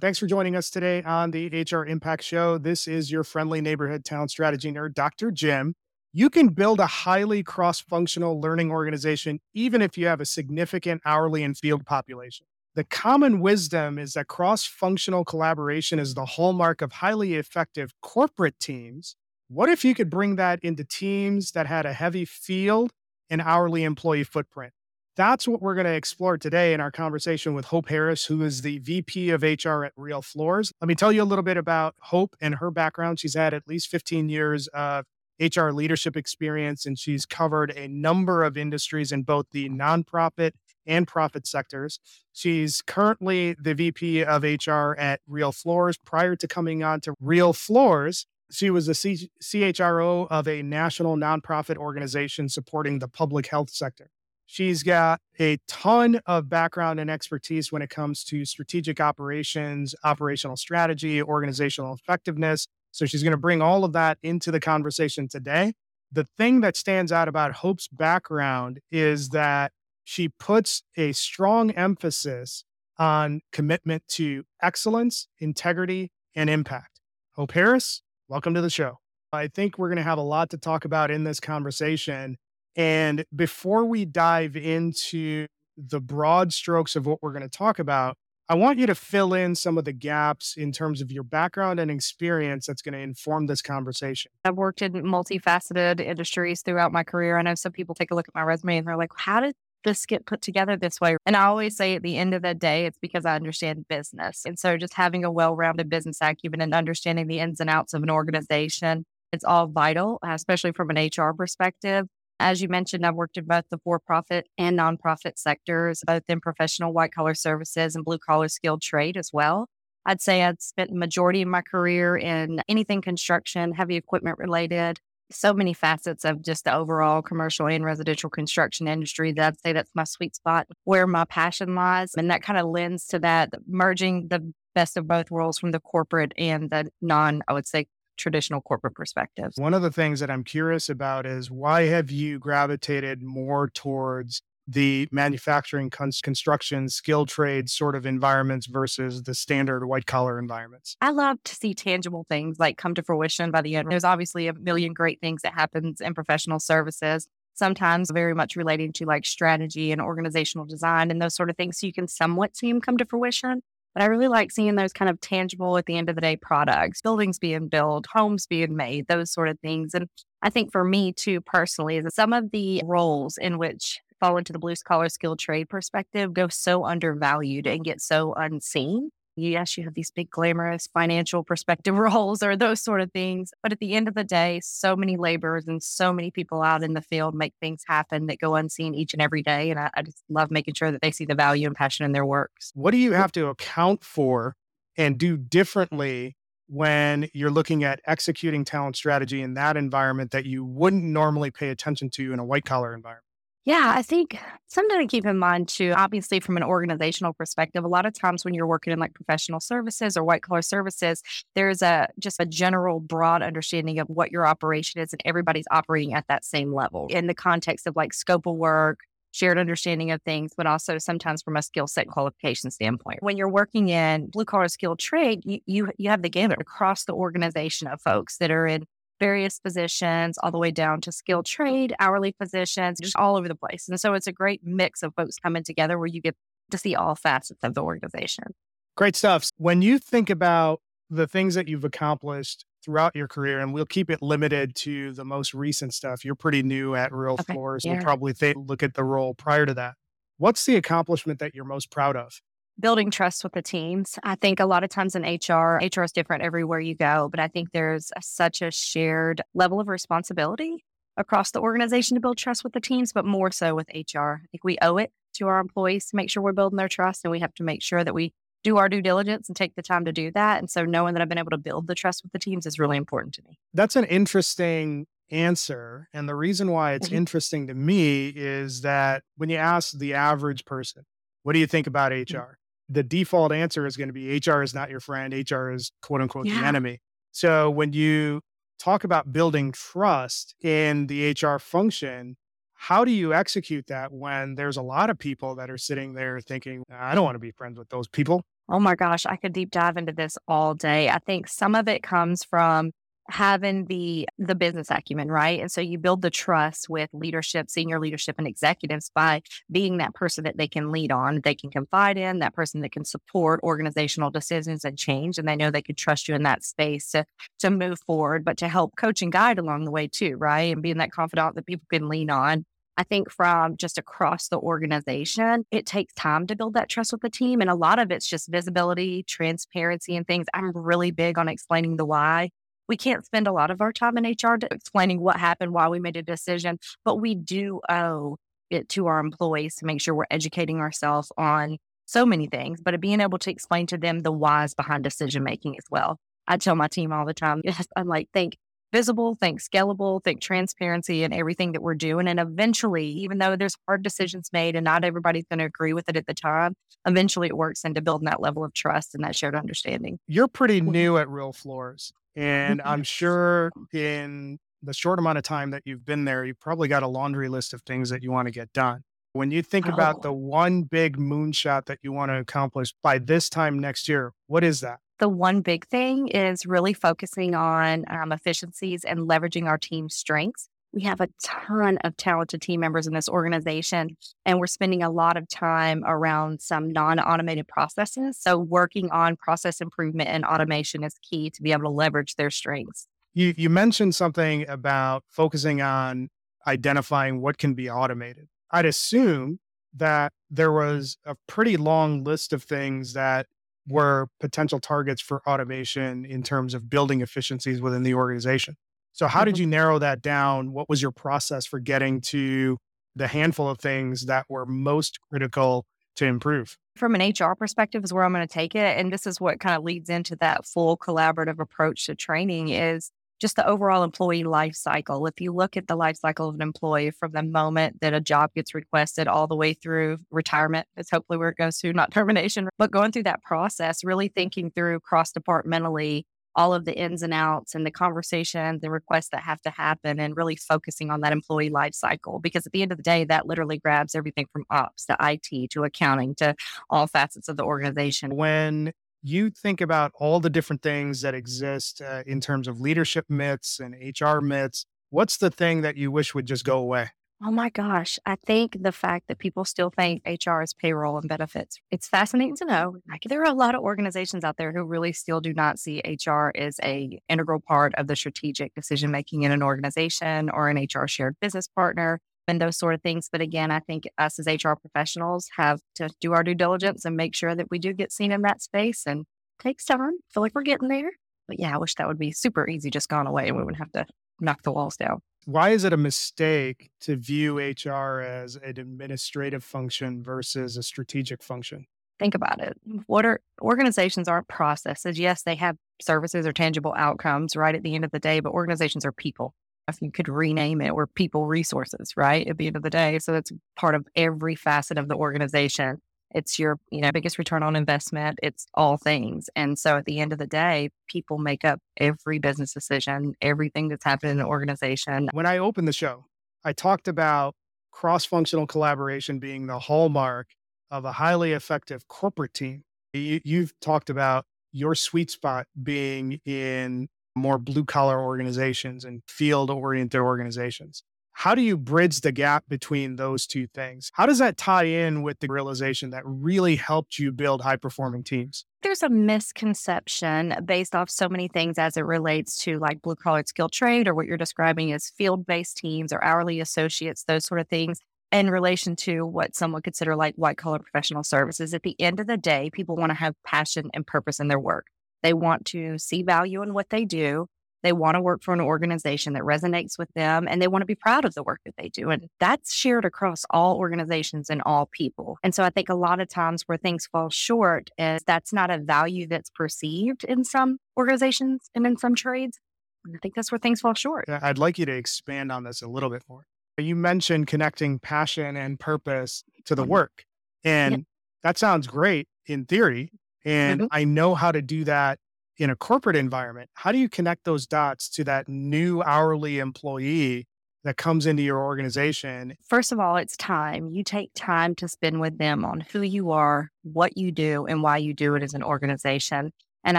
Thanks 0.00 0.18
for 0.18 0.26
joining 0.26 0.54
us 0.54 0.70
today 0.70 1.02
on 1.02 1.30
the 1.30 1.48
HR 1.48 1.86
Impact 1.86 2.22
Show. 2.22 2.58
This 2.58 2.86
is 2.86 3.10
your 3.10 3.24
friendly 3.24 3.60
neighborhood 3.60 4.04
talent 4.04 4.30
strategy 4.30 4.70
nerd, 4.70 4.94
Dr. 4.94 5.30
Jim. 5.30 5.74
You 6.12 6.30
can 6.30 6.48
build 6.48 6.78
a 6.78 6.86
highly 6.86 7.42
cross 7.42 7.80
functional 7.80 8.40
learning 8.40 8.70
organization 8.70 9.40
even 9.54 9.82
if 9.82 9.98
you 9.98 10.06
have 10.06 10.20
a 10.20 10.26
significant 10.26 11.02
hourly 11.04 11.42
and 11.42 11.56
field 11.56 11.86
population. 11.86 12.46
The 12.76 12.84
common 12.84 13.38
wisdom 13.38 14.00
is 14.00 14.14
that 14.14 14.26
cross 14.26 14.66
functional 14.66 15.24
collaboration 15.24 16.00
is 16.00 16.14
the 16.14 16.24
hallmark 16.24 16.82
of 16.82 16.90
highly 16.94 17.34
effective 17.34 17.92
corporate 18.02 18.58
teams. 18.58 19.14
What 19.46 19.68
if 19.68 19.84
you 19.84 19.94
could 19.94 20.10
bring 20.10 20.34
that 20.36 20.58
into 20.60 20.82
teams 20.82 21.52
that 21.52 21.68
had 21.68 21.86
a 21.86 21.92
heavy 21.92 22.24
field 22.24 22.90
and 23.30 23.40
hourly 23.40 23.84
employee 23.84 24.24
footprint? 24.24 24.72
That's 25.16 25.46
what 25.46 25.62
we're 25.62 25.76
going 25.76 25.86
to 25.86 25.94
explore 25.94 26.36
today 26.36 26.74
in 26.74 26.80
our 26.80 26.90
conversation 26.90 27.54
with 27.54 27.66
Hope 27.66 27.88
Harris, 27.88 28.24
who 28.24 28.42
is 28.42 28.62
the 28.62 28.78
VP 28.80 29.30
of 29.30 29.44
HR 29.44 29.84
at 29.84 29.92
Real 29.96 30.20
Floors. 30.20 30.72
Let 30.80 30.88
me 30.88 30.96
tell 30.96 31.12
you 31.12 31.22
a 31.22 31.24
little 31.24 31.44
bit 31.44 31.56
about 31.56 31.94
Hope 32.00 32.34
and 32.40 32.56
her 32.56 32.72
background. 32.72 33.20
She's 33.20 33.34
had 33.34 33.54
at 33.54 33.68
least 33.68 33.86
15 33.86 34.28
years 34.28 34.66
of 34.68 35.04
HR 35.40 35.70
leadership 35.70 36.16
experience, 36.16 36.86
and 36.86 36.98
she's 36.98 37.26
covered 37.26 37.70
a 37.72 37.88
number 37.88 38.42
of 38.44 38.56
industries 38.56 39.12
in 39.12 39.22
both 39.22 39.46
the 39.52 39.68
nonprofit 39.68 40.52
and 40.86 41.06
profit 41.06 41.46
sectors. 41.46 41.98
She's 42.32 42.82
currently 42.82 43.56
the 43.60 43.74
VP 43.74 44.24
of 44.24 44.42
HR 44.42 44.94
at 44.98 45.20
Real 45.26 45.52
Floors. 45.52 45.96
Prior 45.98 46.36
to 46.36 46.46
coming 46.46 46.82
on 46.82 47.00
to 47.02 47.14
Real 47.20 47.52
Floors, 47.52 48.26
she 48.50 48.70
was 48.70 48.88
a 48.88 48.94
C- 48.94 49.30
CHRO 49.42 50.28
of 50.30 50.46
a 50.46 50.62
national 50.62 51.16
nonprofit 51.16 51.76
organization 51.76 52.48
supporting 52.48 52.98
the 52.98 53.08
public 53.08 53.46
health 53.46 53.70
sector. 53.70 54.10
She's 54.46 54.82
got 54.82 55.20
a 55.40 55.58
ton 55.66 56.20
of 56.26 56.50
background 56.50 57.00
and 57.00 57.10
expertise 57.10 57.72
when 57.72 57.80
it 57.80 57.88
comes 57.88 58.24
to 58.24 58.44
strategic 58.44 59.00
operations, 59.00 59.94
operational 60.04 60.56
strategy, 60.56 61.22
organizational 61.22 61.94
effectiveness, 61.94 62.68
so 62.94 63.06
she's 63.06 63.24
going 63.24 63.32
to 63.32 63.36
bring 63.36 63.60
all 63.60 63.84
of 63.84 63.92
that 63.92 64.18
into 64.22 64.52
the 64.52 64.60
conversation 64.60 65.26
today. 65.26 65.72
The 66.12 66.28
thing 66.38 66.60
that 66.60 66.76
stands 66.76 67.10
out 67.10 67.26
about 67.26 67.54
Hope's 67.54 67.88
background 67.88 68.78
is 68.88 69.30
that 69.30 69.72
she 70.04 70.28
puts 70.28 70.84
a 70.96 71.10
strong 71.10 71.72
emphasis 71.72 72.62
on 72.96 73.40
commitment 73.50 74.04
to 74.10 74.44
excellence, 74.62 75.26
integrity, 75.40 76.12
and 76.36 76.48
impact. 76.48 77.00
Hope 77.32 77.50
Harris, 77.50 78.02
welcome 78.28 78.54
to 78.54 78.60
the 78.60 78.70
show. 78.70 79.00
I 79.32 79.48
think 79.48 79.76
we're 79.76 79.88
going 79.88 79.96
to 79.96 80.04
have 80.04 80.18
a 80.18 80.22
lot 80.22 80.50
to 80.50 80.56
talk 80.56 80.84
about 80.84 81.10
in 81.10 81.24
this 81.24 81.40
conversation. 81.40 82.36
And 82.76 83.24
before 83.34 83.84
we 83.84 84.04
dive 84.04 84.56
into 84.56 85.48
the 85.76 86.00
broad 86.00 86.52
strokes 86.52 86.94
of 86.94 87.06
what 87.06 87.20
we're 87.22 87.32
going 87.32 87.42
to 87.42 87.48
talk 87.48 87.80
about, 87.80 88.16
I 88.46 88.56
want 88.56 88.78
you 88.78 88.86
to 88.86 88.94
fill 88.94 89.32
in 89.32 89.54
some 89.54 89.78
of 89.78 89.86
the 89.86 89.92
gaps 89.92 90.54
in 90.58 90.70
terms 90.70 91.00
of 91.00 91.10
your 91.10 91.22
background 91.22 91.80
and 91.80 91.90
experience 91.90 92.66
that's 92.66 92.82
going 92.82 92.92
to 92.92 92.98
inform 92.98 93.46
this 93.46 93.62
conversation. 93.62 94.32
I've 94.44 94.56
worked 94.56 94.82
in 94.82 94.92
multifaceted 94.92 95.98
industries 95.98 96.60
throughout 96.60 96.92
my 96.92 97.04
career. 97.04 97.38
I 97.38 97.42
know 97.42 97.54
some 97.54 97.72
people 97.72 97.94
take 97.94 98.10
a 98.10 98.14
look 98.14 98.28
at 98.28 98.34
my 98.34 98.42
resume 98.42 98.76
and 98.76 98.86
they're 98.86 98.98
like, 98.98 99.12
how 99.16 99.40
did 99.40 99.54
this 99.84 100.04
get 100.04 100.26
put 100.26 100.42
together 100.42 100.76
this 100.76 101.00
way? 101.00 101.16
And 101.24 101.36
I 101.36 101.44
always 101.44 101.74
say 101.74 101.94
at 101.94 102.02
the 102.02 102.18
end 102.18 102.34
of 102.34 102.42
the 102.42 102.52
day, 102.52 102.84
it's 102.84 102.98
because 102.98 103.24
I 103.24 103.34
understand 103.34 103.88
business. 103.88 104.44
And 104.44 104.58
so 104.58 104.76
just 104.76 104.92
having 104.92 105.24
a 105.24 105.32
well 105.32 105.56
rounded 105.56 105.88
business 105.88 106.18
acumen 106.20 106.60
and 106.60 106.74
understanding 106.74 107.28
the 107.28 107.40
ins 107.40 107.60
and 107.60 107.70
outs 107.70 107.94
of 107.94 108.02
an 108.02 108.10
organization, 108.10 109.06
it's 109.32 109.44
all 109.44 109.68
vital, 109.68 110.18
especially 110.22 110.72
from 110.72 110.90
an 110.90 111.08
HR 111.16 111.32
perspective. 111.32 112.08
As 112.40 112.60
you 112.60 112.68
mentioned, 112.68 113.06
I've 113.06 113.14
worked 113.14 113.36
in 113.36 113.44
both 113.44 113.64
the 113.70 113.78
for 113.84 113.98
profit 113.98 114.48
and 114.58 114.78
nonprofit 114.78 115.38
sectors, 115.38 116.02
both 116.06 116.24
in 116.28 116.40
professional 116.40 116.92
white 116.92 117.12
collar 117.12 117.34
services 117.34 117.94
and 117.94 118.04
blue 118.04 118.18
collar 118.18 118.48
skilled 118.48 118.82
trade 118.82 119.16
as 119.16 119.30
well. 119.32 119.68
I'd 120.06 120.20
say 120.20 120.42
I'd 120.42 120.60
spent 120.60 120.90
the 120.90 120.98
majority 120.98 121.42
of 121.42 121.48
my 121.48 121.62
career 121.62 122.16
in 122.16 122.60
anything 122.68 123.00
construction, 123.00 123.72
heavy 123.72 123.96
equipment 123.96 124.38
related, 124.38 125.00
so 125.30 125.54
many 125.54 125.72
facets 125.72 126.24
of 126.24 126.42
just 126.42 126.64
the 126.64 126.74
overall 126.74 127.22
commercial 127.22 127.66
and 127.66 127.84
residential 127.84 128.28
construction 128.28 128.86
industry 128.86 129.32
that 129.32 129.46
I'd 129.46 129.60
say 129.60 129.72
that's 129.72 129.90
my 129.94 130.04
sweet 130.04 130.36
spot 130.36 130.66
where 130.84 131.06
my 131.06 131.24
passion 131.24 131.74
lies. 131.74 132.14
And 132.14 132.30
that 132.30 132.42
kind 132.42 132.58
of 132.58 132.66
lends 132.66 133.06
to 133.08 133.18
that 133.20 133.54
merging 133.66 134.28
the 134.28 134.52
best 134.74 134.96
of 134.96 135.08
both 135.08 135.30
worlds 135.30 135.58
from 135.58 135.70
the 135.70 135.80
corporate 135.80 136.32
and 136.36 136.68
the 136.68 136.90
non, 137.00 137.42
I 137.48 137.52
would 137.52 137.66
say, 137.66 137.86
traditional 138.16 138.60
corporate 138.60 138.94
perspectives. 138.94 139.56
One 139.56 139.74
of 139.74 139.82
the 139.82 139.90
things 139.90 140.20
that 140.20 140.30
I'm 140.30 140.44
curious 140.44 140.88
about 140.88 141.26
is 141.26 141.50
why 141.50 141.82
have 141.82 142.10
you 142.10 142.38
gravitated 142.38 143.22
more 143.22 143.68
towards 143.68 144.42
the 144.66 145.06
manufacturing, 145.12 145.90
construction, 145.90 146.88
skilled 146.88 147.28
trade 147.28 147.68
sort 147.68 147.94
of 147.94 148.06
environments 148.06 148.66
versus 148.66 149.22
the 149.22 149.34
standard 149.34 149.84
white 149.84 150.06
collar 150.06 150.38
environments? 150.38 150.96
I 151.00 151.10
love 151.10 151.42
to 151.44 151.54
see 151.54 151.74
tangible 151.74 152.24
things 152.28 152.58
like 152.58 152.78
come 152.78 152.94
to 152.94 153.02
fruition 153.02 153.50
by 153.50 153.62
the 153.62 153.76
end. 153.76 153.90
There's 153.90 154.04
obviously 154.04 154.48
a 154.48 154.54
million 154.54 154.94
great 154.94 155.20
things 155.20 155.42
that 155.42 155.54
happens 155.54 156.00
in 156.00 156.14
professional 156.14 156.60
services. 156.60 157.28
Sometimes 157.56 158.10
very 158.10 158.34
much 158.34 158.56
relating 158.56 158.92
to 158.94 159.04
like 159.04 159.24
strategy 159.26 159.92
and 159.92 160.00
organizational 160.00 160.66
design 160.66 161.10
and 161.10 161.22
those 161.22 161.36
sort 161.36 161.50
of 161.50 161.56
things. 161.56 161.78
So 161.78 161.86
you 161.86 161.92
can 161.92 162.08
somewhat 162.08 162.56
see 162.56 162.72
them 162.72 162.80
come 162.80 162.96
to 162.96 163.04
fruition. 163.04 163.62
But 163.94 164.02
I 164.02 164.06
really 164.06 164.28
like 164.28 164.50
seeing 164.50 164.74
those 164.74 164.92
kind 164.92 165.08
of 165.08 165.20
tangible 165.20 165.78
at 165.78 165.86
the 165.86 165.96
end 165.96 166.08
of 166.08 166.16
the 166.16 166.20
day 166.20 166.36
products, 166.36 167.00
buildings 167.00 167.38
being 167.38 167.68
built, 167.68 168.06
homes 168.12 168.46
being 168.46 168.76
made, 168.76 169.06
those 169.06 169.32
sort 169.32 169.48
of 169.48 169.58
things. 169.60 169.94
And 169.94 170.08
I 170.42 170.50
think 170.50 170.72
for 170.72 170.84
me 170.84 171.12
too, 171.12 171.40
personally, 171.40 171.96
is 171.96 172.14
some 172.14 172.32
of 172.32 172.50
the 172.50 172.82
roles 172.84 173.38
in 173.38 173.56
which 173.58 174.00
fall 174.20 174.36
into 174.36 174.52
the 174.52 174.58
blue 174.58 174.74
collar 174.84 175.08
skilled 175.08 175.38
trade 175.38 175.68
perspective 175.68 176.32
go 176.32 176.48
so 176.48 176.84
undervalued 176.84 177.66
and 177.66 177.84
get 177.84 178.00
so 178.00 178.34
unseen 178.34 179.10
yes, 179.36 179.76
you 179.76 179.84
have 179.84 179.94
these 179.94 180.10
big 180.10 180.30
glamorous 180.30 180.88
financial 180.92 181.42
perspective 181.42 181.94
roles 181.98 182.42
or 182.42 182.56
those 182.56 182.80
sort 182.80 183.00
of 183.00 183.12
things. 183.12 183.52
But 183.62 183.72
at 183.72 183.78
the 183.78 183.94
end 183.94 184.08
of 184.08 184.14
the 184.14 184.24
day, 184.24 184.60
so 184.62 184.96
many 184.96 185.16
laborers 185.16 185.66
and 185.66 185.82
so 185.82 186.12
many 186.12 186.30
people 186.30 186.62
out 186.62 186.82
in 186.82 186.94
the 186.94 187.00
field 187.00 187.34
make 187.34 187.54
things 187.60 187.82
happen 187.86 188.26
that 188.26 188.38
go 188.38 188.54
unseen 188.54 188.94
each 188.94 189.12
and 189.12 189.22
every 189.22 189.42
day. 189.42 189.70
And 189.70 189.78
I, 189.78 189.90
I 189.94 190.02
just 190.02 190.22
love 190.28 190.50
making 190.50 190.74
sure 190.74 190.90
that 190.90 191.02
they 191.02 191.10
see 191.10 191.24
the 191.24 191.34
value 191.34 191.66
and 191.66 191.76
passion 191.76 192.04
in 192.04 192.12
their 192.12 192.26
works. 192.26 192.72
What 192.74 192.92
do 192.92 192.98
you 192.98 193.12
have 193.12 193.32
to 193.32 193.46
account 193.48 194.04
for 194.04 194.56
and 194.96 195.18
do 195.18 195.36
differently 195.36 196.36
when 196.66 197.28
you're 197.34 197.50
looking 197.50 197.84
at 197.84 198.00
executing 198.06 198.64
talent 198.64 198.96
strategy 198.96 199.42
in 199.42 199.54
that 199.54 199.76
environment 199.76 200.30
that 200.30 200.46
you 200.46 200.64
wouldn't 200.64 201.04
normally 201.04 201.50
pay 201.50 201.68
attention 201.68 202.10
to 202.10 202.32
in 202.32 202.38
a 202.38 202.44
white 202.44 202.64
collar 202.64 202.94
environment? 202.94 203.24
Yeah, 203.64 203.94
I 203.96 204.02
think 204.02 204.38
something 204.66 204.98
to 205.00 205.06
keep 205.06 205.24
in 205.24 205.38
mind 205.38 205.68
too, 205.68 205.94
obviously 205.96 206.38
from 206.38 206.58
an 206.58 206.62
organizational 206.62 207.32
perspective, 207.32 207.82
a 207.82 207.88
lot 207.88 208.04
of 208.04 208.12
times 208.12 208.44
when 208.44 208.52
you're 208.52 208.66
working 208.66 208.92
in 208.92 208.98
like 208.98 209.14
professional 209.14 209.58
services 209.58 210.18
or 210.18 210.24
white 210.24 210.42
collar 210.42 210.60
services, 210.60 211.22
there's 211.54 211.80
a 211.80 212.08
just 212.18 212.38
a 212.40 212.44
general 212.44 213.00
broad 213.00 213.42
understanding 213.42 213.98
of 214.00 214.08
what 214.08 214.30
your 214.30 214.46
operation 214.46 215.00
is 215.00 215.12
and 215.14 215.22
everybody's 215.24 215.64
operating 215.70 216.12
at 216.12 216.26
that 216.28 216.44
same 216.44 216.74
level 216.74 217.06
in 217.08 217.26
the 217.26 217.34
context 217.34 217.86
of 217.86 217.96
like 217.96 218.12
scope 218.12 218.46
of 218.46 218.54
work, 218.56 219.00
shared 219.32 219.58
understanding 219.58 220.10
of 220.10 220.20
things, 220.22 220.52
but 220.54 220.66
also 220.66 220.98
sometimes 220.98 221.40
from 221.42 221.56
a 221.56 221.62
skill 221.62 221.86
set 221.86 222.06
qualification 222.06 222.70
standpoint. 222.70 223.22
When 223.22 223.38
you're 223.38 223.48
working 223.48 223.88
in 223.88 224.26
blue 224.26 224.44
collar 224.44 224.68
skilled 224.68 224.98
trade, 224.98 225.40
you, 225.46 225.60
you 225.64 225.90
you 225.96 226.10
have 226.10 226.20
the 226.20 226.28
gamut 226.28 226.60
across 226.60 227.04
the 227.06 227.14
organization 227.14 227.88
of 227.88 228.02
folks 228.02 228.36
that 228.38 228.50
are 228.50 228.66
in 228.66 228.84
various 229.20 229.58
positions, 229.58 230.38
all 230.38 230.50
the 230.50 230.58
way 230.58 230.70
down 230.70 231.00
to 231.02 231.12
skilled 231.12 231.46
trade, 231.46 231.94
hourly 231.98 232.32
positions, 232.32 232.98
just 233.00 233.16
all 233.16 233.36
over 233.36 233.48
the 233.48 233.54
place. 233.54 233.88
And 233.88 234.00
so 234.00 234.14
it's 234.14 234.26
a 234.26 234.32
great 234.32 234.60
mix 234.64 235.02
of 235.02 235.14
folks 235.14 235.38
coming 235.38 235.62
together 235.62 235.98
where 235.98 236.06
you 236.06 236.20
get 236.20 236.36
to 236.70 236.78
see 236.78 236.94
all 236.94 237.14
facets 237.14 237.62
of 237.62 237.74
the 237.74 237.82
organization. 237.82 238.54
Great 238.96 239.16
stuff. 239.16 239.48
When 239.56 239.82
you 239.82 239.98
think 239.98 240.30
about 240.30 240.80
the 241.10 241.26
things 241.26 241.54
that 241.54 241.68
you've 241.68 241.84
accomplished 241.84 242.64
throughout 242.84 243.16
your 243.16 243.28
career, 243.28 243.60
and 243.60 243.72
we'll 243.72 243.86
keep 243.86 244.10
it 244.10 244.20
limited 244.20 244.74
to 244.74 245.12
the 245.12 245.24
most 245.24 245.54
recent 245.54 245.94
stuff. 245.94 246.24
You're 246.24 246.34
pretty 246.34 246.62
new 246.62 246.94
at 246.94 247.12
Real 247.12 247.34
okay. 247.34 247.54
Floors. 247.54 247.84
Yeah. 247.84 247.94
We'll 247.94 248.02
probably 248.02 248.34
th- 248.34 248.56
look 248.56 248.82
at 248.82 248.94
the 248.94 249.04
role 249.04 249.34
prior 249.34 249.64
to 249.64 249.74
that. 249.74 249.94
What's 250.36 250.64
the 250.66 250.76
accomplishment 250.76 251.38
that 251.38 251.54
you're 251.54 251.64
most 251.64 251.90
proud 251.90 252.16
of? 252.16 252.40
Building 252.78 253.10
trust 253.10 253.44
with 253.44 253.52
the 253.52 253.62
teams. 253.62 254.18
I 254.22 254.34
think 254.34 254.60
a 254.60 254.66
lot 254.66 254.84
of 254.84 254.90
times 254.90 255.14
in 255.14 255.24
HR, 255.24 255.80
HR 255.82 256.04
is 256.04 256.12
different 256.12 256.42
everywhere 256.42 256.80
you 256.80 256.94
go, 256.94 257.28
but 257.30 257.40
I 257.40 257.48
think 257.48 257.70
there's 257.72 258.10
a, 258.16 258.22
such 258.22 258.62
a 258.62 258.70
shared 258.70 259.42
level 259.54 259.80
of 259.80 259.88
responsibility 259.88 260.84
across 261.16 261.52
the 261.52 261.60
organization 261.60 262.16
to 262.16 262.20
build 262.20 262.36
trust 262.38 262.64
with 262.64 262.72
the 262.72 262.80
teams, 262.80 263.12
but 263.12 263.24
more 263.24 263.50
so 263.52 263.74
with 263.74 263.88
HR. 263.94 264.40
I 264.42 264.46
think 264.50 264.64
we 264.64 264.76
owe 264.82 264.96
it 264.96 265.12
to 265.34 265.46
our 265.46 265.60
employees 265.60 266.06
to 266.06 266.16
make 266.16 266.30
sure 266.30 266.42
we're 266.42 266.52
building 266.52 266.76
their 266.76 266.88
trust 266.88 267.24
and 267.24 267.30
we 267.30 267.40
have 267.40 267.54
to 267.54 267.62
make 267.62 267.82
sure 267.82 268.02
that 268.02 268.14
we 268.14 268.32
do 268.64 268.78
our 268.78 268.88
due 268.88 269.02
diligence 269.02 269.48
and 269.48 269.56
take 269.56 269.74
the 269.76 269.82
time 269.82 270.04
to 270.06 270.12
do 270.12 270.30
that. 270.32 270.58
And 270.58 270.70
so 270.70 270.84
knowing 270.84 271.14
that 271.14 271.20
I've 271.20 271.28
been 271.28 271.38
able 271.38 271.50
to 271.50 271.58
build 271.58 271.86
the 271.86 271.94
trust 271.94 272.22
with 272.22 272.32
the 272.32 272.38
teams 272.38 272.66
is 272.66 272.78
really 272.78 272.96
important 272.96 273.34
to 273.34 273.42
me. 273.46 273.58
That's 273.74 273.94
an 273.94 274.04
interesting 274.04 275.06
answer. 275.30 276.08
And 276.12 276.28
the 276.28 276.34
reason 276.34 276.70
why 276.70 276.92
it's 276.94 277.08
Mhm. 277.08 277.16
interesting 277.16 277.66
to 277.66 277.74
me 277.74 278.28
is 278.28 278.80
that 278.80 279.22
when 279.36 279.50
you 279.50 279.56
ask 279.56 279.96
the 279.98 280.14
average 280.14 280.64
person, 280.64 281.04
what 281.42 281.52
do 281.52 281.58
you 281.58 281.66
think 281.66 281.86
about 281.86 282.12
HR? 282.12 282.58
The 282.88 283.02
default 283.02 283.52
answer 283.52 283.86
is 283.86 283.96
going 283.96 284.08
to 284.08 284.12
be 284.12 284.40
HR 284.44 284.62
is 284.62 284.74
not 284.74 284.90
your 284.90 285.00
friend. 285.00 285.32
HR 285.32 285.70
is 285.70 285.90
quote 286.02 286.20
unquote 286.20 286.44
the 286.44 286.52
enemy. 286.52 287.00
So 287.32 287.70
when 287.70 287.92
you 287.92 288.42
talk 288.78 289.04
about 289.04 289.32
building 289.32 289.72
trust 289.72 290.54
in 290.60 291.06
the 291.06 291.30
HR 291.30 291.58
function, 291.58 292.36
how 292.74 293.04
do 293.04 293.10
you 293.10 293.32
execute 293.32 293.86
that 293.86 294.12
when 294.12 294.56
there's 294.56 294.76
a 294.76 294.82
lot 294.82 295.08
of 295.08 295.18
people 295.18 295.54
that 295.54 295.70
are 295.70 295.78
sitting 295.78 296.14
there 296.14 296.40
thinking, 296.40 296.84
I 296.92 297.14
don't 297.14 297.24
want 297.24 297.36
to 297.36 297.40
be 297.40 297.50
friends 297.50 297.78
with 297.78 297.88
those 297.88 298.08
people? 298.08 298.42
Oh 298.68 298.78
my 298.78 298.94
gosh, 298.94 299.24
I 299.26 299.36
could 299.36 299.52
deep 299.52 299.70
dive 299.70 299.96
into 299.96 300.12
this 300.12 300.36
all 300.48 300.74
day. 300.74 301.08
I 301.08 301.18
think 301.18 301.48
some 301.48 301.74
of 301.74 301.88
it 301.88 302.02
comes 302.02 302.44
from 302.44 302.92
having 303.28 303.86
the 303.86 304.28
the 304.38 304.54
business 304.54 304.90
acumen, 304.90 305.30
right? 305.30 305.60
And 305.60 305.70
so 305.72 305.80
you 305.80 305.98
build 305.98 306.22
the 306.22 306.30
trust 306.30 306.88
with 306.88 307.10
leadership, 307.12 307.70
senior 307.70 307.98
leadership 307.98 308.36
and 308.38 308.46
executives 308.46 309.10
by 309.14 309.42
being 309.70 309.98
that 309.98 310.14
person 310.14 310.44
that 310.44 310.56
they 310.58 310.68
can 310.68 310.92
lead 310.92 311.10
on, 311.10 311.40
they 311.42 311.54
can 311.54 311.70
confide 311.70 312.18
in, 312.18 312.40
that 312.40 312.54
person 312.54 312.80
that 312.82 312.92
can 312.92 313.04
support 313.04 313.60
organizational 313.62 314.30
decisions 314.30 314.84
and 314.84 314.98
change 314.98 315.38
and 315.38 315.48
they 315.48 315.56
know 315.56 315.70
they 315.70 315.82
could 315.82 315.96
trust 315.96 316.28
you 316.28 316.34
in 316.34 316.42
that 316.42 316.64
space 316.64 317.10
to 317.12 317.24
to 317.60 317.70
move 317.70 317.98
forward, 318.06 318.44
but 318.44 318.56
to 318.58 318.68
help 318.68 318.96
coach 318.96 319.22
and 319.22 319.32
guide 319.32 319.58
along 319.58 319.84
the 319.84 319.90
way 319.90 320.06
too, 320.06 320.36
right? 320.36 320.72
And 320.72 320.82
being 320.82 320.98
that 320.98 321.12
confidant 321.12 321.54
that 321.54 321.66
people 321.66 321.86
can 321.90 322.08
lean 322.08 322.30
on. 322.30 322.64
I 322.96 323.02
think 323.02 323.30
from 323.30 323.76
just 323.76 323.98
across 323.98 324.48
the 324.48 324.58
organization, 324.58 325.66
it 325.72 325.84
takes 325.84 326.14
time 326.14 326.46
to 326.46 326.54
build 326.56 326.74
that 326.74 326.88
trust 326.88 327.10
with 327.12 327.22
the 327.22 327.30
team. 327.30 327.60
And 327.60 327.68
a 327.68 327.74
lot 327.74 327.98
of 327.98 328.12
it's 328.12 328.26
just 328.26 328.48
visibility, 328.48 329.24
transparency, 329.24 330.14
and 330.16 330.26
things. 330.26 330.46
I'm 330.54 330.70
really 330.72 331.10
big 331.10 331.36
on 331.38 331.48
explaining 331.48 331.96
the 331.96 332.04
why. 332.04 332.50
We 332.88 332.96
can't 332.96 333.24
spend 333.24 333.46
a 333.46 333.52
lot 333.52 333.70
of 333.70 333.80
our 333.80 333.92
time 333.92 334.18
in 334.18 334.24
HR 334.24 334.58
explaining 334.70 335.20
what 335.20 335.36
happened, 335.36 335.72
why 335.72 335.88
we 335.88 336.00
made 336.00 336.16
a 336.16 336.22
decision, 336.22 336.78
but 337.04 337.16
we 337.16 337.34
do 337.34 337.80
owe 337.88 338.36
it 338.70 338.88
to 338.90 339.06
our 339.06 339.20
employees 339.20 339.76
to 339.76 339.86
make 339.86 340.00
sure 340.00 340.14
we're 340.14 340.24
educating 340.30 340.78
ourselves 340.78 341.30
on 341.38 341.78
so 342.06 342.26
many 342.26 342.46
things, 342.46 342.80
but 342.80 343.00
being 343.00 343.20
able 343.20 343.38
to 343.38 343.50
explain 343.50 343.86
to 343.86 343.98
them 343.98 344.20
the 344.20 344.32
whys 344.32 344.74
behind 344.74 345.04
decision 345.04 345.42
making 345.42 345.76
as 345.78 345.84
well. 345.90 346.18
I 346.46 346.58
tell 346.58 346.74
my 346.74 346.88
team 346.88 347.12
all 347.12 347.24
the 347.24 347.34
time, 347.34 347.62
yes, 347.64 347.86
I'm 347.96 348.06
like, 348.06 348.28
think 348.32 348.56
visible, 348.94 349.34
think 349.34 349.60
scalable, 349.60 350.22
think 350.22 350.40
transparency 350.40 351.24
and 351.24 351.34
everything 351.34 351.72
that 351.72 351.82
we're 351.82 351.96
doing. 351.96 352.28
And 352.28 352.38
eventually, 352.38 353.06
even 353.08 353.38
though 353.38 353.56
there's 353.56 353.76
hard 353.88 354.04
decisions 354.04 354.50
made 354.52 354.76
and 354.76 354.84
not 354.84 355.04
everybody's 355.04 355.46
going 355.50 355.58
to 355.58 355.64
agree 355.64 355.92
with 355.92 356.08
it 356.08 356.16
at 356.16 356.26
the 356.28 356.34
time, 356.34 356.76
eventually 357.04 357.48
it 357.48 357.56
works 357.56 357.84
into 357.84 358.00
building 358.00 358.26
that 358.26 358.40
level 358.40 358.62
of 358.64 358.72
trust 358.72 359.14
and 359.16 359.24
that 359.24 359.34
shared 359.36 359.56
understanding. 359.56 360.18
You're 360.28 360.48
pretty 360.48 360.80
new 360.80 361.16
at 361.18 361.28
Real 361.28 361.52
Floors. 361.52 362.12
And 362.36 362.80
I'm 362.82 363.00
Mhm. 363.00 363.04
sure 363.04 363.72
in 363.92 364.58
the 364.82 364.92
short 364.94 365.18
amount 365.18 365.38
of 365.38 365.44
time 365.44 365.70
that 365.70 365.82
you've 365.84 366.04
been 366.04 366.24
there, 366.24 366.44
you've 366.44 366.60
probably 366.60 366.88
got 366.88 367.02
a 367.02 367.08
laundry 367.08 367.48
list 367.48 367.72
of 367.74 367.82
things 367.82 368.10
that 368.10 368.22
you 368.22 368.30
want 368.30 368.46
to 368.46 368.52
get 368.52 368.72
done. 368.72 369.02
When 369.32 369.50
you 369.50 369.62
think 369.62 369.88
about 369.88 370.20
Oh. 370.20 370.22
the 370.22 370.32
one 370.32 370.84
big 370.84 371.16
moonshot 371.16 371.86
that 371.86 371.98
you 372.02 372.12
want 372.12 372.30
to 372.30 372.38
accomplish 372.38 372.94
by 373.02 373.18
this 373.18 373.48
time 373.48 373.78
next 373.78 374.08
year, 374.08 374.32
what 374.46 374.62
is 374.64 374.80
that? 374.80 375.00
The 375.20 375.28
one 375.28 375.60
big 375.60 375.86
thing 375.86 376.28
is 376.28 376.66
really 376.66 376.92
focusing 376.92 377.54
on 377.54 378.04
um, 378.10 378.32
efficiencies 378.32 379.04
and 379.04 379.20
leveraging 379.20 379.66
our 379.66 379.78
team's 379.78 380.14
strengths. 380.14 380.68
We 380.92 381.02
have 381.02 381.20
a 381.20 381.28
ton 381.42 381.98
of 382.04 382.16
talented 382.16 382.62
team 382.62 382.80
members 382.80 383.06
in 383.06 383.14
this 383.14 383.28
organization, 383.28 384.16
and 384.46 384.60
we're 384.60 384.68
spending 384.68 385.02
a 385.02 385.10
lot 385.10 385.36
of 385.36 385.48
time 385.48 386.04
around 386.06 386.60
some 386.60 386.92
non 386.92 387.18
automated 387.18 387.66
processes. 387.66 388.38
So, 388.38 388.58
working 388.58 389.10
on 389.10 389.36
process 389.36 389.80
improvement 389.80 390.28
and 390.28 390.44
automation 390.44 391.02
is 391.02 391.16
key 391.18 391.50
to 391.50 391.62
be 391.62 391.72
able 391.72 391.82
to 391.82 391.88
leverage 391.88 392.36
their 392.36 392.50
strengths. 392.50 393.08
You, 393.34 393.54
you 393.56 393.70
mentioned 393.70 394.14
something 394.14 394.68
about 394.68 395.24
focusing 395.28 395.82
on 395.82 396.28
identifying 396.66 397.40
what 397.40 397.58
can 397.58 397.74
be 397.74 397.90
automated. 397.90 398.48
I'd 398.70 398.86
assume 398.86 399.58
that 399.94 400.32
there 400.50 400.72
was 400.72 401.18
a 401.24 401.34
pretty 401.48 401.76
long 401.76 402.22
list 402.22 402.52
of 402.52 402.62
things 402.62 403.12
that 403.14 403.46
were 403.88 404.28
potential 404.40 404.80
targets 404.80 405.20
for 405.22 405.42
automation 405.48 406.24
in 406.24 406.42
terms 406.42 406.74
of 406.74 406.88
building 406.90 407.20
efficiencies 407.20 407.80
within 407.80 408.02
the 408.02 408.14
organization. 408.14 408.76
So, 409.12 409.26
how 409.28 409.44
did 409.44 409.56
Mhm. 409.56 409.58
you 409.58 409.66
narrow 409.66 409.98
that 409.98 410.22
down? 410.22 410.72
What 410.72 410.88
was 410.88 411.02
your 411.02 411.12
process 411.12 411.66
for 411.66 411.78
getting 411.80 412.20
to 412.22 412.78
the 413.16 413.28
handful 413.28 413.68
of 413.68 413.78
things 413.78 414.26
that 414.26 414.46
were 414.48 414.66
most 414.66 415.20
critical 415.30 415.86
to 416.16 416.26
improve? 416.26 416.76
From 416.96 417.14
an 417.16 417.20
HR 417.22 417.56
perspective, 417.56 418.04
is 418.04 418.12
where 418.12 418.22
I'm 418.24 418.32
going 418.32 418.46
to 418.46 418.52
take 418.52 418.74
it. 418.76 418.98
And 418.98 419.12
this 419.12 419.26
is 419.26 419.40
what 419.40 419.58
kind 419.58 419.76
of 419.76 419.82
leads 419.82 420.08
into 420.08 420.36
that 420.36 420.64
full 420.64 420.96
collaborative 420.96 421.58
approach 421.58 422.06
to 422.06 422.14
training 422.14 422.68
is 422.68 423.10
just 423.40 423.56
the 423.56 423.66
overall 423.66 424.02
employee 424.02 424.44
life 424.44 424.74
cycle. 424.74 425.26
If 425.26 425.40
you 425.40 425.52
look 425.52 425.76
at 425.76 425.86
the 425.86 425.96
life 425.96 426.16
cycle 426.16 426.48
of 426.48 426.54
an 426.54 426.62
employee 426.62 427.10
from 427.10 427.32
the 427.32 427.42
moment 427.42 428.00
that 428.00 428.14
a 428.14 428.20
job 428.20 428.52
gets 428.54 428.74
requested 428.74 429.28
all 429.28 429.46
the 429.46 429.56
way 429.56 429.74
through 429.74 430.18
retirement, 430.30 430.86
is 430.96 431.10
hopefully 431.10 431.38
where 431.38 431.48
it 431.48 431.56
goes 431.56 431.78
to, 431.78 431.92
not 431.92 432.10
termination, 432.12 432.68
but 432.78 432.90
going 432.90 433.12
through 433.12 433.24
that 433.24 433.42
process, 433.42 434.04
really 434.04 434.28
thinking 434.28 434.70
through 434.70 435.00
cross 435.00 435.32
departmentally 435.32 436.26
all 436.56 436.72
of 436.72 436.84
the 436.84 436.96
ins 436.96 437.22
and 437.22 437.34
outs 437.34 437.74
and 437.74 437.84
the 437.84 437.90
conversations, 437.90 438.80
the 438.80 438.90
requests 438.90 439.30
that 439.30 439.42
have 439.42 439.60
to 439.62 439.70
happen, 439.70 440.20
and 440.20 440.36
really 440.36 440.56
focusing 440.56 441.10
on 441.10 441.20
that 441.20 441.32
employee 441.32 441.70
life 441.70 441.94
cycle. 441.94 442.38
Because 442.38 442.66
at 442.66 442.72
the 442.72 442.82
end 442.82 442.92
of 442.92 442.98
the 442.98 443.02
day, 443.02 443.24
that 443.24 443.46
literally 443.46 443.78
grabs 443.78 444.14
everything 444.14 444.46
from 444.52 444.64
ops 444.70 445.06
to 445.06 445.16
IT 445.20 445.70
to 445.70 445.84
accounting 445.84 446.34
to 446.36 446.54
all 446.88 447.06
facets 447.06 447.48
of 447.48 447.56
the 447.56 447.64
organization. 447.64 448.36
When 448.36 448.92
you 449.24 449.50
think 449.50 449.80
about 449.80 450.12
all 450.14 450.38
the 450.40 450.50
different 450.50 450.82
things 450.82 451.22
that 451.22 451.34
exist 451.34 452.00
uh, 452.00 452.22
in 452.26 452.40
terms 452.40 452.68
of 452.68 452.80
leadership 452.80 453.26
myths 453.28 453.80
and 453.80 453.94
HR 453.94 454.40
myths, 454.40 454.86
what's 455.10 455.38
the 455.38 455.50
thing 455.50 455.80
that 455.82 455.96
you 455.96 456.10
wish 456.10 456.34
would 456.34 456.46
just 456.46 456.64
go 456.64 456.78
away? 456.78 457.10
Oh 457.42 457.50
my 457.50 457.68
gosh. 457.68 458.18
I 458.24 458.36
think 458.46 458.76
the 458.80 458.92
fact 458.92 459.28
that 459.28 459.38
people 459.38 459.64
still 459.64 459.90
think 459.90 460.22
HR 460.24 460.62
is 460.62 460.72
payroll 460.72 461.18
and 461.18 461.28
benefits, 461.28 461.78
it's 461.90 462.08
fascinating 462.08 462.56
to 462.56 462.64
know. 462.64 462.96
Like 463.08 463.22
there 463.26 463.42
are 463.42 463.50
a 463.50 463.54
lot 463.54 463.74
of 463.74 463.82
organizations 463.82 464.44
out 464.44 464.56
there 464.56 464.72
who 464.72 464.84
really 464.84 465.12
still 465.12 465.40
do 465.40 465.52
not 465.52 465.78
see 465.78 466.00
HR 466.04 466.52
as 466.54 466.78
a 466.82 467.18
integral 467.28 467.60
part 467.60 467.94
of 467.96 468.06
the 468.06 468.16
strategic 468.16 468.74
decision 468.74 469.10
making 469.10 469.42
in 469.42 469.52
an 469.52 469.62
organization 469.62 470.48
or 470.48 470.68
an 470.68 470.78
HR 470.78 471.06
shared 471.06 471.36
business 471.40 471.66
partner 471.66 472.20
and 472.46 472.60
those 472.60 472.76
sort 472.76 472.94
of 472.94 473.02
things. 473.02 473.28
But 473.30 473.40
again, 473.40 473.70
I 473.70 473.80
think 473.80 474.08
us 474.18 474.38
as 474.38 474.46
HR 474.46 474.74
professionals 474.74 475.48
have 475.56 475.80
to 475.96 476.08
do 476.20 476.32
our 476.32 476.42
due 476.42 476.54
diligence 476.54 477.04
and 477.04 477.16
make 477.16 477.34
sure 477.34 477.54
that 477.54 477.70
we 477.70 477.78
do 477.78 477.92
get 477.92 478.12
seen 478.12 478.32
in 478.32 478.42
that 478.42 478.62
space 478.62 479.04
and 479.06 479.24
takes 479.58 479.84
time. 479.84 480.12
feel 480.32 480.42
like 480.42 480.54
we're 480.54 480.62
getting 480.62 480.88
there. 480.88 481.12
But 481.48 481.58
yeah, 481.58 481.74
I 481.74 481.78
wish 481.78 481.94
that 481.96 482.08
would 482.08 482.18
be 482.18 482.32
super 482.32 482.68
easy, 482.68 482.90
just 482.90 483.08
gone 483.08 483.26
away 483.26 483.48
and 483.48 483.56
we 483.56 483.62
wouldn't 483.62 483.78
have 483.78 483.92
to 483.92 484.06
knock 484.40 484.62
the 484.62 484.72
walls 484.72 484.96
down. 484.96 485.20
Why 485.46 485.70
is 485.70 485.84
it 485.84 485.92
a 485.92 485.98
mistake 485.98 486.90
to 487.02 487.16
view 487.16 487.58
HR 487.58 488.20
as 488.20 488.56
an 488.56 488.78
administrative 488.80 489.62
function 489.62 490.22
versus 490.22 490.76
a 490.76 490.82
strategic 490.82 491.42
function? 491.42 491.86
think 492.18 492.34
about 492.34 492.60
it. 492.60 492.76
What 493.06 493.26
are 493.26 493.40
organizations 493.60 494.28
aren't 494.28 494.48
processes. 494.48 495.18
Yes, 495.18 495.42
they 495.42 495.56
have 495.56 495.76
services 496.00 496.46
or 496.46 496.52
tangible 496.52 496.94
outcomes 496.96 497.56
right 497.56 497.74
at 497.74 497.82
the 497.82 497.94
end 497.94 498.04
of 498.04 498.10
the 498.10 498.18
day, 498.18 498.40
but 498.40 498.52
organizations 498.52 499.04
are 499.04 499.12
people. 499.12 499.54
If 499.88 500.00
you 500.00 500.10
could 500.10 500.28
rename 500.28 500.80
it, 500.80 500.94
we're 500.94 501.06
people 501.06 501.46
resources, 501.46 502.14
right? 502.16 502.46
At 502.46 502.58
the 502.58 502.66
end 502.66 502.76
of 502.76 502.82
the 502.82 502.90
day. 502.90 503.18
So 503.18 503.32
that's 503.32 503.52
part 503.76 503.94
of 503.94 504.06
every 504.16 504.54
facet 504.54 504.96
of 504.96 505.08
the 505.08 505.14
organization. 505.14 506.00
It's 506.34 506.58
your, 506.58 506.78
you 506.90 507.00
know, 507.00 507.12
biggest 507.12 507.38
return 507.38 507.62
on 507.62 507.76
investment. 507.76 508.40
It's 508.42 508.66
all 508.74 508.96
things. 508.96 509.48
And 509.54 509.78
so 509.78 509.96
at 509.96 510.04
the 510.04 510.18
end 510.18 510.32
of 510.32 510.38
the 510.38 510.46
day, 510.46 510.90
people 511.06 511.38
make 511.38 511.64
up 511.64 511.80
every 511.96 512.38
business 512.38 512.72
decision, 512.72 513.34
everything 513.40 513.88
that's 513.88 514.04
happening 514.04 514.32
in 514.32 514.40
an 514.40 514.46
organization. 514.46 515.28
When 515.32 515.46
I 515.46 515.58
opened 515.58 515.86
the 515.86 515.92
show, 515.92 516.26
I 516.64 516.72
talked 516.72 517.06
about 517.06 517.54
cross 517.92 518.24
functional 518.24 518.66
collaboration 518.66 519.38
being 519.38 519.66
the 519.66 519.78
hallmark 519.78 520.48
of 520.90 521.04
a 521.04 521.12
highly 521.12 521.52
effective 521.52 522.08
corporate 522.08 522.54
team. 522.54 522.82
You, 523.12 523.40
you've 523.44 523.72
talked 523.80 524.10
about 524.10 524.46
your 524.72 524.96
sweet 524.96 525.30
spot 525.30 525.66
being 525.80 526.40
in 526.44 527.08
more 527.34 527.58
blue 527.58 527.84
collar 527.84 528.22
organizations 528.22 529.04
and 529.04 529.22
field 529.28 529.70
oriented 529.70 530.20
organizations. 530.20 531.02
How 531.32 531.54
do 531.54 531.62
you 531.62 531.76
bridge 531.76 532.20
the 532.20 532.30
gap 532.30 532.64
between 532.68 533.16
those 533.16 533.46
two 533.46 533.66
things? 533.66 534.10
How 534.14 534.24
does 534.24 534.38
that 534.38 534.56
tie 534.56 534.84
in 534.84 535.22
with 535.22 535.40
the 535.40 535.48
realization 535.48 536.10
that 536.10 536.22
really 536.24 536.76
helped 536.76 537.18
you 537.18 537.32
build 537.32 537.62
high 537.62 537.76
performing 537.76 538.22
teams? 538.22 538.64
there's 538.84 539.02
a 539.02 539.08
misconception 539.08 540.54
based 540.64 540.94
off 540.94 541.10
so 541.10 541.28
many 541.28 541.48
things 541.48 541.78
as 541.78 541.96
it 541.96 542.04
relates 542.04 542.54
to 542.54 542.78
like 542.78 543.02
blue 543.02 543.16
collar 543.16 543.42
skill 543.44 543.68
trade 543.68 544.06
or 544.06 544.14
what 544.14 544.26
you're 544.26 544.36
describing 544.36 544.92
as 544.92 545.08
field 545.08 545.46
based 545.46 545.78
teams 545.78 546.12
or 546.12 546.22
hourly 546.22 546.60
associates, 546.60 547.24
those 547.24 547.44
sort 547.44 547.60
of 547.60 547.68
things 547.68 547.98
in 548.30 548.50
relation 548.50 548.94
to 548.94 549.24
what 549.26 549.56
some 549.56 549.72
would 549.72 549.84
consider 549.84 550.14
like 550.14 550.34
white 550.36 550.58
collar 550.58 550.78
professional 550.78 551.24
services. 551.24 551.72
At 551.72 551.82
the 551.82 552.00
end 552.00 552.20
of 552.20 552.26
the 552.26 552.36
day, 552.36 552.70
people 552.72 552.94
want 552.94 553.10
to 553.10 553.14
have 553.14 553.34
passion 553.44 553.90
and 553.94 554.06
purpose 554.06 554.38
in 554.38 554.48
their 554.48 554.60
work. 554.60 554.86
They 555.24 555.32
want 555.32 555.64
to 555.68 555.98
see 555.98 556.22
value 556.22 556.62
in 556.62 556.74
what 556.74 556.90
they 556.90 557.06
do. 557.06 557.48
They 557.82 557.92
want 557.92 558.14
to 558.14 558.20
work 558.20 558.42
for 558.42 558.52
an 558.52 558.60
organization 558.60 559.32
that 559.32 559.42
resonates 559.42 559.98
with 559.98 560.10
them 560.14 560.46
and 560.46 560.60
they 560.60 560.68
want 560.68 560.82
to 560.82 560.86
be 560.86 560.94
proud 560.94 561.24
of 561.24 561.32
the 561.32 561.42
work 561.42 561.60
that 561.64 561.74
they 561.78 561.88
do. 561.88 562.10
And 562.10 562.28
that's 562.40 562.74
shared 562.74 563.06
across 563.06 563.44
all 563.48 563.76
organizations 563.78 564.50
and 564.50 564.60
all 564.66 564.88
people. 564.92 565.38
And 565.42 565.54
so 565.54 565.64
I 565.64 565.70
think 565.70 565.88
a 565.88 565.94
lot 565.94 566.20
of 566.20 566.28
times 566.28 566.64
where 566.66 566.76
things 566.76 567.06
fall 567.06 567.30
short 567.30 567.88
is 567.96 568.22
that's 568.26 568.52
not 568.52 568.70
a 568.70 568.76
value 568.76 569.26
that's 569.26 569.48
perceived 569.48 570.24
in 570.24 570.44
some 570.44 570.76
organizations 570.96 571.70
and 571.74 571.86
in 571.86 571.96
some 571.96 572.14
trades. 572.14 572.58
I 573.06 573.18
think 573.22 573.34
that's 573.34 573.50
where 573.50 573.58
things 573.58 573.80
fall 573.80 573.94
short. 573.94 574.26
I'd 574.28 574.58
like 574.58 574.78
you 574.78 574.84
to 574.84 574.94
expand 574.94 575.50
on 575.50 575.64
this 575.64 575.80
a 575.80 575.88
little 575.88 576.10
bit 576.10 576.22
more. 576.28 576.46
You 576.76 576.96
mentioned 576.96 577.46
connecting 577.46 577.98
passion 577.98 578.56
and 578.58 578.78
purpose 578.78 579.42
to 579.64 579.74
the 579.74 579.82
mm-hmm. 579.82 579.90
work. 579.90 580.24
And 580.64 580.92
yep. 580.92 581.00
that 581.42 581.58
sounds 581.58 581.86
great 581.86 582.28
in 582.46 582.66
theory. 582.66 583.10
And 583.44 583.82
mm-hmm. 583.82 583.88
I 583.90 584.04
know 584.04 584.34
how 584.34 584.52
to 584.52 584.62
do 584.62 584.84
that 584.84 585.18
in 585.58 585.70
a 585.70 585.76
corporate 585.76 586.16
environment, 586.16 586.70
how 586.74 586.92
do 586.92 586.98
you 586.98 587.08
connect 587.08 587.44
those 587.44 587.66
dots 587.66 588.08
to 588.10 588.24
that 588.24 588.48
new 588.48 589.02
hourly 589.02 589.58
employee 589.58 590.46
that 590.82 590.96
comes 590.96 591.26
into 591.26 591.42
your 591.42 591.62
organization? 591.62 592.56
First 592.66 592.92
of 592.92 592.98
all, 592.98 593.16
it's 593.16 593.36
time. 593.36 593.88
You 593.88 594.02
take 594.02 594.30
time 594.34 594.74
to 594.76 594.88
spend 594.88 595.20
with 595.20 595.38
them 595.38 595.64
on 595.64 595.80
who 595.80 596.02
you 596.02 596.32
are, 596.32 596.70
what 596.82 597.16
you 597.16 597.30
do, 597.30 597.66
and 597.66 597.82
why 597.82 597.98
you 597.98 598.14
do 598.14 598.34
it 598.34 598.42
as 598.42 598.54
an 598.54 598.62
organization. 598.62 599.52
And 599.84 599.98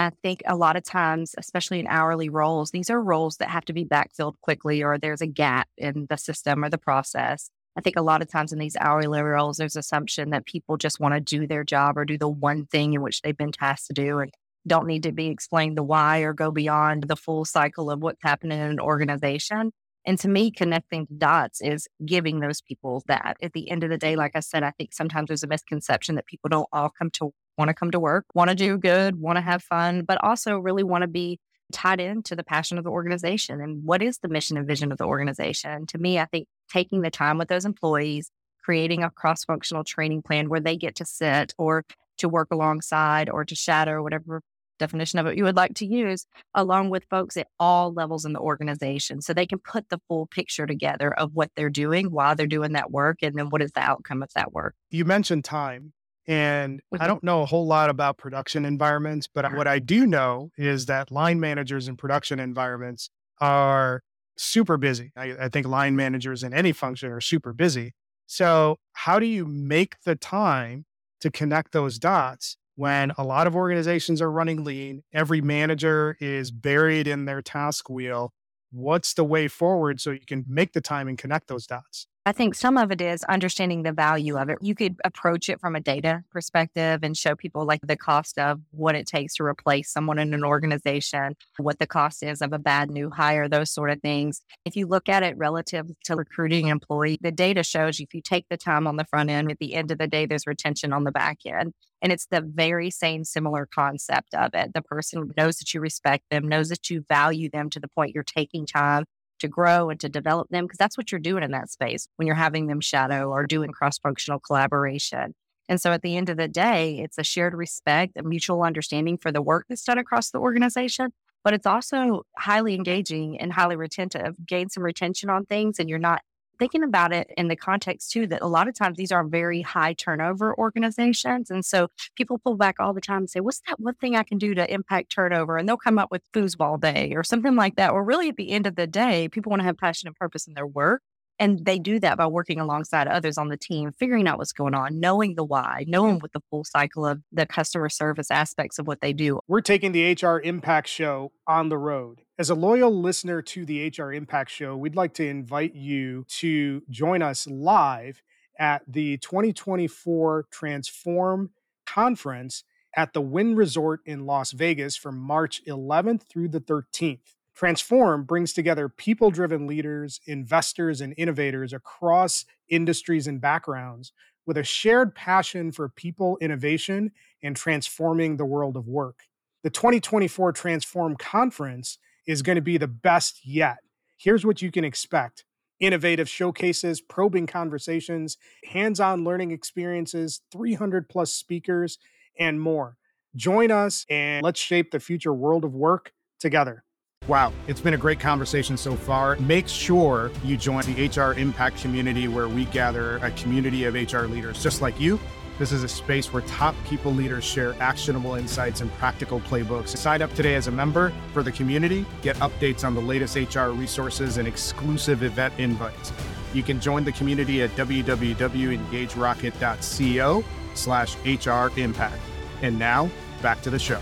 I 0.00 0.10
think 0.22 0.42
a 0.46 0.56
lot 0.56 0.76
of 0.76 0.84
times, 0.84 1.34
especially 1.38 1.80
in 1.80 1.86
hourly 1.86 2.28
roles, 2.28 2.70
these 2.70 2.90
are 2.90 3.00
roles 3.00 3.36
that 3.36 3.48
have 3.48 3.64
to 3.66 3.72
be 3.72 3.84
backfilled 3.84 4.34
quickly 4.40 4.82
or 4.82 4.98
there's 4.98 5.20
a 5.20 5.26
gap 5.26 5.68
in 5.78 6.06
the 6.10 6.16
system 6.16 6.64
or 6.64 6.70
the 6.70 6.78
process. 6.78 7.50
I 7.76 7.82
think 7.82 7.96
a 7.96 8.02
lot 8.02 8.22
of 8.22 8.30
times 8.30 8.52
in 8.52 8.58
these 8.58 8.76
hourly 8.80 9.20
roles, 9.20 9.58
there's 9.58 9.76
assumption 9.76 10.30
that 10.30 10.46
people 10.46 10.76
just 10.78 10.98
want 10.98 11.14
to 11.14 11.20
do 11.20 11.46
their 11.46 11.62
job 11.62 11.98
or 11.98 12.04
do 12.04 12.16
the 12.16 12.28
one 12.28 12.66
thing 12.66 12.94
in 12.94 13.02
which 13.02 13.20
they've 13.20 13.36
been 13.36 13.52
tasked 13.52 13.88
to 13.88 13.92
do. 13.92 14.18
And 14.18 14.32
don't 14.66 14.86
need 14.86 15.02
to 15.04 15.12
be 15.12 15.28
explained 15.28 15.76
the 15.76 15.82
why 15.82 16.20
or 16.20 16.32
go 16.32 16.50
beyond 16.50 17.04
the 17.04 17.16
full 17.16 17.44
cycle 17.44 17.90
of 17.90 18.00
what's 18.00 18.22
happening 18.22 18.58
in 18.58 18.70
an 18.70 18.80
organization. 18.80 19.72
And 20.06 20.18
to 20.20 20.28
me, 20.28 20.50
connecting 20.50 21.06
the 21.10 21.16
dots 21.16 21.60
is 21.60 21.88
giving 22.04 22.40
those 22.40 22.62
people 22.62 23.02
that. 23.08 23.36
At 23.42 23.52
the 23.52 23.70
end 23.70 23.84
of 23.84 23.90
the 23.90 23.98
day, 23.98 24.16
like 24.16 24.32
I 24.34 24.40
said, 24.40 24.62
I 24.62 24.70
think 24.70 24.92
sometimes 24.92 25.28
there's 25.28 25.42
a 25.42 25.48
misconception 25.48 26.14
that 26.14 26.26
people 26.26 26.48
don't 26.48 26.68
all 26.72 26.90
come 26.96 27.10
to 27.14 27.32
want 27.58 27.68
to 27.68 27.74
come 27.74 27.90
to 27.90 28.00
work, 28.00 28.24
want 28.34 28.50
to 28.50 28.56
do 28.56 28.78
good, 28.78 29.16
want 29.16 29.36
to 29.36 29.42
have 29.42 29.62
fun, 29.62 30.02
but 30.02 30.22
also 30.22 30.58
really 30.58 30.84
want 30.84 31.02
to 31.02 31.08
be 31.08 31.40
tied 31.72 32.00
into 32.00 32.36
the 32.36 32.44
passion 32.44 32.78
of 32.78 32.84
the 32.84 32.90
organization 32.90 33.60
and 33.60 33.84
what 33.84 34.02
is 34.02 34.18
the 34.18 34.28
mission 34.28 34.56
and 34.56 34.66
vision 34.66 34.92
of 34.92 34.98
the 34.98 35.04
organization. 35.04 35.86
To 35.86 35.98
me, 35.98 36.18
I 36.18 36.26
think 36.26 36.46
taking 36.70 37.02
the 37.02 37.10
time 37.10 37.38
with 37.38 37.48
those 37.48 37.64
employees, 37.64 38.30
creating 38.64 39.02
a 39.02 39.10
cross 39.10 39.44
functional 39.44 39.84
training 39.84 40.22
plan 40.22 40.48
where 40.48 40.60
they 40.60 40.76
get 40.76 40.96
to 40.96 41.04
sit 41.04 41.54
or 41.58 41.84
to 42.18 42.28
work 42.28 42.48
alongside 42.50 43.28
or 43.30 43.44
to 43.44 43.54
shadow, 43.54 44.02
whatever 44.02 44.40
definition 44.78 45.18
of 45.18 45.26
it 45.26 45.36
you 45.36 45.44
would 45.44 45.56
like 45.56 45.74
to 45.74 45.86
use, 45.86 46.26
along 46.54 46.90
with 46.90 47.04
folks 47.10 47.36
at 47.36 47.48
all 47.58 47.92
levels 47.92 48.24
in 48.24 48.32
the 48.32 48.40
organization. 48.40 49.22
So 49.22 49.32
they 49.32 49.46
can 49.46 49.58
put 49.58 49.88
the 49.88 50.00
full 50.08 50.26
picture 50.26 50.66
together 50.66 51.12
of 51.14 51.30
what 51.34 51.50
they're 51.56 51.70
doing 51.70 52.10
why 52.10 52.34
they're 52.34 52.46
doing 52.46 52.72
that 52.72 52.90
work 52.90 53.18
and 53.22 53.34
then 53.36 53.50
what 53.50 53.62
is 53.62 53.72
the 53.72 53.80
outcome 53.80 54.22
of 54.22 54.30
that 54.34 54.52
work. 54.52 54.74
You 54.90 55.04
mentioned 55.04 55.44
time. 55.44 55.92
And 56.28 56.80
I 56.92 56.96
mm-hmm. 56.96 57.06
don't 57.06 57.22
know 57.22 57.42
a 57.42 57.46
whole 57.46 57.66
lot 57.66 57.88
about 57.88 58.18
production 58.18 58.64
environments, 58.64 59.28
but 59.32 59.54
what 59.54 59.68
I 59.68 59.78
do 59.78 60.06
know 60.06 60.50
is 60.56 60.86
that 60.86 61.12
line 61.12 61.38
managers 61.38 61.86
in 61.86 61.96
production 61.96 62.40
environments 62.40 63.10
are 63.40 64.02
super 64.36 64.76
busy. 64.76 65.12
I, 65.16 65.34
I 65.40 65.48
think 65.48 65.66
line 65.66 65.96
managers 65.96 66.42
in 66.42 66.52
any 66.54 66.72
function 66.72 67.10
are 67.10 67.20
super 67.20 67.52
busy. 67.52 67.94
So, 68.26 68.76
how 68.92 69.18
do 69.18 69.26
you 69.26 69.46
make 69.46 70.02
the 70.04 70.16
time 70.16 70.84
to 71.20 71.30
connect 71.30 71.72
those 71.72 71.98
dots 71.98 72.56
when 72.76 73.10
a 73.16 73.24
lot 73.24 73.46
of 73.46 73.56
organizations 73.56 74.20
are 74.20 74.30
running 74.30 74.62
lean, 74.62 75.02
every 75.12 75.40
manager 75.40 76.16
is 76.20 76.50
buried 76.50 77.06
in 77.08 77.24
their 77.24 77.40
task 77.42 77.88
wheel. 77.88 78.32
What's 78.70 79.14
the 79.14 79.24
way 79.24 79.48
forward 79.48 80.00
so 80.00 80.10
you 80.10 80.26
can 80.26 80.44
make 80.46 80.72
the 80.72 80.82
time 80.82 81.08
and 81.08 81.16
connect 81.16 81.48
those 81.48 81.66
dots? 81.66 82.06
I 82.28 82.32
think 82.32 82.56
some 82.56 82.76
of 82.76 82.90
it 82.90 83.00
is 83.00 83.22
understanding 83.22 83.84
the 83.84 83.92
value 83.92 84.36
of 84.36 84.48
it. 84.48 84.58
You 84.60 84.74
could 84.74 84.96
approach 85.04 85.48
it 85.48 85.60
from 85.60 85.76
a 85.76 85.80
data 85.80 86.24
perspective 86.32 87.04
and 87.04 87.16
show 87.16 87.36
people 87.36 87.64
like 87.64 87.82
the 87.86 87.96
cost 87.96 88.36
of 88.36 88.60
what 88.72 88.96
it 88.96 89.06
takes 89.06 89.36
to 89.36 89.44
replace 89.44 89.92
someone 89.92 90.18
in 90.18 90.34
an 90.34 90.42
organization, 90.42 91.36
what 91.56 91.78
the 91.78 91.86
cost 91.86 92.24
is 92.24 92.42
of 92.42 92.52
a 92.52 92.58
bad 92.58 92.90
new 92.90 93.10
hire, 93.10 93.48
those 93.48 93.70
sort 93.70 93.90
of 93.90 94.00
things. 94.00 94.40
If 94.64 94.74
you 94.74 94.88
look 94.88 95.08
at 95.08 95.22
it 95.22 95.38
relative 95.38 95.86
to 96.06 96.16
recruiting 96.16 96.66
employee, 96.66 97.16
the 97.20 97.30
data 97.30 97.62
shows 97.62 98.00
if 98.00 98.12
you 98.12 98.20
take 98.22 98.46
the 98.50 98.56
time 98.56 98.88
on 98.88 98.96
the 98.96 99.04
front 99.04 99.30
end, 99.30 99.52
at 99.52 99.60
the 99.60 99.74
end 99.74 99.92
of 99.92 99.98
the 99.98 100.08
day, 100.08 100.26
there's 100.26 100.48
retention 100.48 100.92
on 100.92 101.04
the 101.04 101.12
back 101.12 101.38
end. 101.46 101.74
And 102.02 102.10
it's 102.10 102.26
the 102.26 102.40
very 102.40 102.90
same 102.90 103.22
similar 103.22 103.68
concept 103.72 104.34
of 104.34 104.50
it. 104.52 104.74
The 104.74 104.82
person 104.82 105.30
knows 105.36 105.58
that 105.58 105.72
you 105.72 105.80
respect 105.80 106.24
them, 106.32 106.48
knows 106.48 106.70
that 106.70 106.90
you 106.90 107.04
value 107.08 107.50
them 107.50 107.70
to 107.70 107.78
the 107.78 107.88
point 107.88 108.14
you're 108.16 108.24
taking 108.24 108.66
time 108.66 109.04
to 109.40 109.48
grow 109.48 109.90
and 109.90 110.00
to 110.00 110.08
develop 110.08 110.48
them 110.48 110.64
because 110.64 110.78
that's 110.78 110.96
what 110.96 111.12
you're 111.12 111.18
doing 111.18 111.42
in 111.42 111.50
that 111.52 111.70
space 111.70 112.08
when 112.16 112.26
you're 112.26 112.34
having 112.34 112.66
them 112.66 112.80
shadow 112.80 113.30
or 113.30 113.46
doing 113.46 113.70
cross 113.70 113.98
functional 113.98 114.40
collaboration. 114.40 115.34
And 115.68 115.80
so 115.80 115.92
at 115.92 116.02
the 116.02 116.16
end 116.16 116.28
of 116.28 116.36
the 116.36 116.48
day, 116.48 117.00
it's 117.00 117.18
a 117.18 117.24
shared 117.24 117.54
respect, 117.54 118.16
a 118.16 118.22
mutual 118.22 118.62
understanding 118.62 119.18
for 119.18 119.32
the 119.32 119.42
work 119.42 119.66
that's 119.68 119.84
done 119.84 119.98
across 119.98 120.30
the 120.30 120.38
organization, 120.38 121.12
but 121.42 121.54
it's 121.54 121.66
also 121.66 122.22
highly 122.36 122.74
engaging 122.74 123.40
and 123.40 123.52
highly 123.52 123.76
retentive. 123.76 124.34
Gain 124.46 124.68
some 124.68 124.82
retention 124.82 125.28
on 125.28 125.44
things 125.44 125.78
and 125.78 125.88
you're 125.88 125.98
not 125.98 126.22
thinking 126.58 126.82
about 126.82 127.12
it 127.12 127.30
in 127.36 127.48
the 127.48 127.56
context 127.56 128.10
too 128.10 128.26
that 128.28 128.42
a 128.42 128.46
lot 128.46 128.68
of 128.68 128.74
times 128.74 128.96
these 128.96 129.12
are 129.12 129.24
very 129.24 129.62
high 129.62 129.92
turnover 129.92 130.56
organizations. 130.58 131.50
And 131.50 131.64
so 131.64 131.88
people 132.14 132.38
pull 132.38 132.56
back 132.56 132.76
all 132.78 132.92
the 132.92 133.00
time 133.00 133.18
and 133.18 133.30
say, 133.30 133.40
What's 133.40 133.62
that 133.66 133.80
one 133.80 133.94
thing 133.94 134.16
I 134.16 134.22
can 134.22 134.38
do 134.38 134.54
to 134.54 134.72
impact 134.72 135.10
turnover? 135.10 135.56
And 135.56 135.68
they'll 135.68 135.76
come 135.76 135.98
up 135.98 136.10
with 136.10 136.22
foosball 136.32 136.80
day 136.80 137.12
or 137.14 137.24
something 137.24 137.54
like 137.56 137.76
that. 137.76 137.92
Or 137.92 138.04
really 138.04 138.28
at 138.28 138.36
the 138.36 138.50
end 138.50 138.66
of 138.66 138.76
the 138.76 138.86
day, 138.86 139.28
people 139.28 139.50
want 139.50 139.60
to 139.60 139.66
have 139.66 139.78
passion 139.78 140.08
and 140.08 140.16
purpose 140.16 140.46
in 140.46 140.54
their 140.54 140.66
work. 140.66 141.02
And 141.38 141.64
they 141.64 141.78
do 141.78 142.00
that 142.00 142.16
by 142.16 142.26
working 142.26 142.60
alongside 142.60 143.08
others 143.08 143.36
on 143.36 143.48
the 143.48 143.56
team, 143.56 143.92
figuring 143.92 144.26
out 144.26 144.38
what's 144.38 144.52
going 144.52 144.74
on, 144.74 144.98
knowing 145.00 145.34
the 145.34 145.44
why, 145.44 145.84
knowing 145.86 146.18
what 146.18 146.32
the 146.32 146.40
full 146.50 146.64
cycle 146.64 147.04
of 147.04 147.20
the 147.30 147.46
customer 147.46 147.88
service 147.88 148.30
aspects 148.30 148.78
of 148.78 148.86
what 148.86 149.00
they 149.00 149.12
do. 149.12 149.40
We're 149.46 149.60
taking 149.60 149.92
the 149.92 150.12
HR 150.12 150.40
Impact 150.40 150.88
Show 150.88 151.32
on 151.46 151.68
the 151.68 151.78
road. 151.78 152.22
As 152.38 152.50
a 152.50 152.54
loyal 152.54 152.94
listener 152.94 153.42
to 153.42 153.64
the 153.64 153.92
HR 153.96 154.12
Impact 154.12 154.50
Show, 154.50 154.76
we'd 154.76 154.96
like 154.96 155.14
to 155.14 155.26
invite 155.26 155.74
you 155.74 156.24
to 156.28 156.82
join 156.90 157.22
us 157.22 157.46
live 157.46 158.22
at 158.58 158.82
the 158.86 159.18
2024 159.18 160.46
Transform 160.50 161.50
Conference 161.86 162.64
at 162.96 163.12
the 163.12 163.20
Wynn 163.20 163.54
Resort 163.54 164.00
in 164.06 164.24
Las 164.24 164.52
Vegas 164.52 164.96
from 164.96 165.18
March 165.18 165.62
11th 165.66 166.22
through 166.28 166.48
the 166.48 166.60
13th. 166.60 167.35
Transform 167.56 168.24
brings 168.24 168.52
together 168.52 168.86
people 168.86 169.30
driven 169.30 169.66
leaders, 169.66 170.20
investors, 170.26 171.00
and 171.00 171.14
innovators 171.16 171.72
across 171.72 172.44
industries 172.68 173.26
and 173.26 173.40
backgrounds 173.40 174.12
with 174.44 174.58
a 174.58 174.62
shared 174.62 175.14
passion 175.14 175.72
for 175.72 175.88
people 175.88 176.36
innovation 176.42 177.12
and 177.42 177.56
transforming 177.56 178.36
the 178.36 178.44
world 178.44 178.76
of 178.76 178.86
work. 178.86 179.20
The 179.62 179.70
2024 179.70 180.52
Transform 180.52 181.16
Conference 181.16 181.96
is 182.26 182.42
going 182.42 182.56
to 182.56 182.62
be 182.62 182.76
the 182.76 182.88
best 182.88 183.40
yet. 183.46 183.78
Here's 184.18 184.44
what 184.44 184.60
you 184.60 184.70
can 184.70 184.84
expect 184.84 185.44
innovative 185.80 186.28
showcases, 186.28 187.00
probing 187.00 187.46
conversations, 187.46 188.36
hands 188.64 189.00
on 189.00 189.24
learning 189.24 189.50
experiences, 189.50 190.42
300 190.52 191.08
plus 191.08 191.32
speakers, 191.32 191.98
and 192.38 192.60
more. 192.60 192.96
Join 193.34 193.70
us 193.70 194.04
and 194.08 194.42
let's 194.42 194.60
shape 194.60 194.90
the 194.90 195.00
future 195.00 195.32
world 195.34 195.64
of 195.64 195.74
work 195.74 196.12
together. 196.38 196.84
Wow, 197.28 197.52
it's 197.66 197.80
been 197.80 197.94
a 197.94 197.98
great 197.98 198.20
conversation 198.20 198.76
so 198.76 198.94
far. 198.94 199.34
Make 199.36 199.66
sure 199.66 200.30
you 200.44 200.56
join 200.56 200.84
the 200.84 201.08
HR 201.08 201.32
Impact 201.36 201.80
community 201.80 202.28
where 202.28 202.48
we 202.48 202.66
gather 202.66 203.16
a 203.16 203.32
community 203.32 203.82
of 203.82 203.94
HR 203.94 204.26
leaders 204.26 204.62
just 204.62 204.80
like 204.80 205.00
you. 205.00 205.18
This 205.58 205.72
is 205.72 205.82
a 205.82 205.88
space 205.88 206.32
where 206.32 206.42
top 206.42 206.76
people 206.84 207.12
leaders 207.12 207.42
share 207.42 207.74
actionable 207.80 208.36
insights 208.36 208.80
and 208.80 208.92
practical 208.92 209.40
playbooks. 209.40 209.96
Sign 209.96 210.22
up 210.22 210.32
today 210.34 210.54
as 210.54 210.68
a 210.68 210.70
member 210.70 211.12
for 211.32 211.42
the 211.42 211.50
community, 211.50 212.06
get 212.22 212.36
updates 212.36 212.84
on 212.84 212.94
the 212.94 213.00
latest 213.00 213.34
HR 213.34 213.70
resources 213.70 214.36
and 214.36 214.46
exclusive 214.46 215.24
event 215.24 215.52
invites. 215.58 216.12
You 216.54 216.62
can 216.62 216.78
join 216.78 217.02
the 217.02 217.12
community 217.12 217.60
at 217.62 217.70
www.engagerocket.co 217.70 220.44
slash 220.74 221.16
HR 221.24 221.80
impact. 221.80 222.22
And 222.62 222.78
now 222.78 223.10
back 223.42 223.62
to 223.62 223.70
the 223.70 223.80
show. 223.80 224.00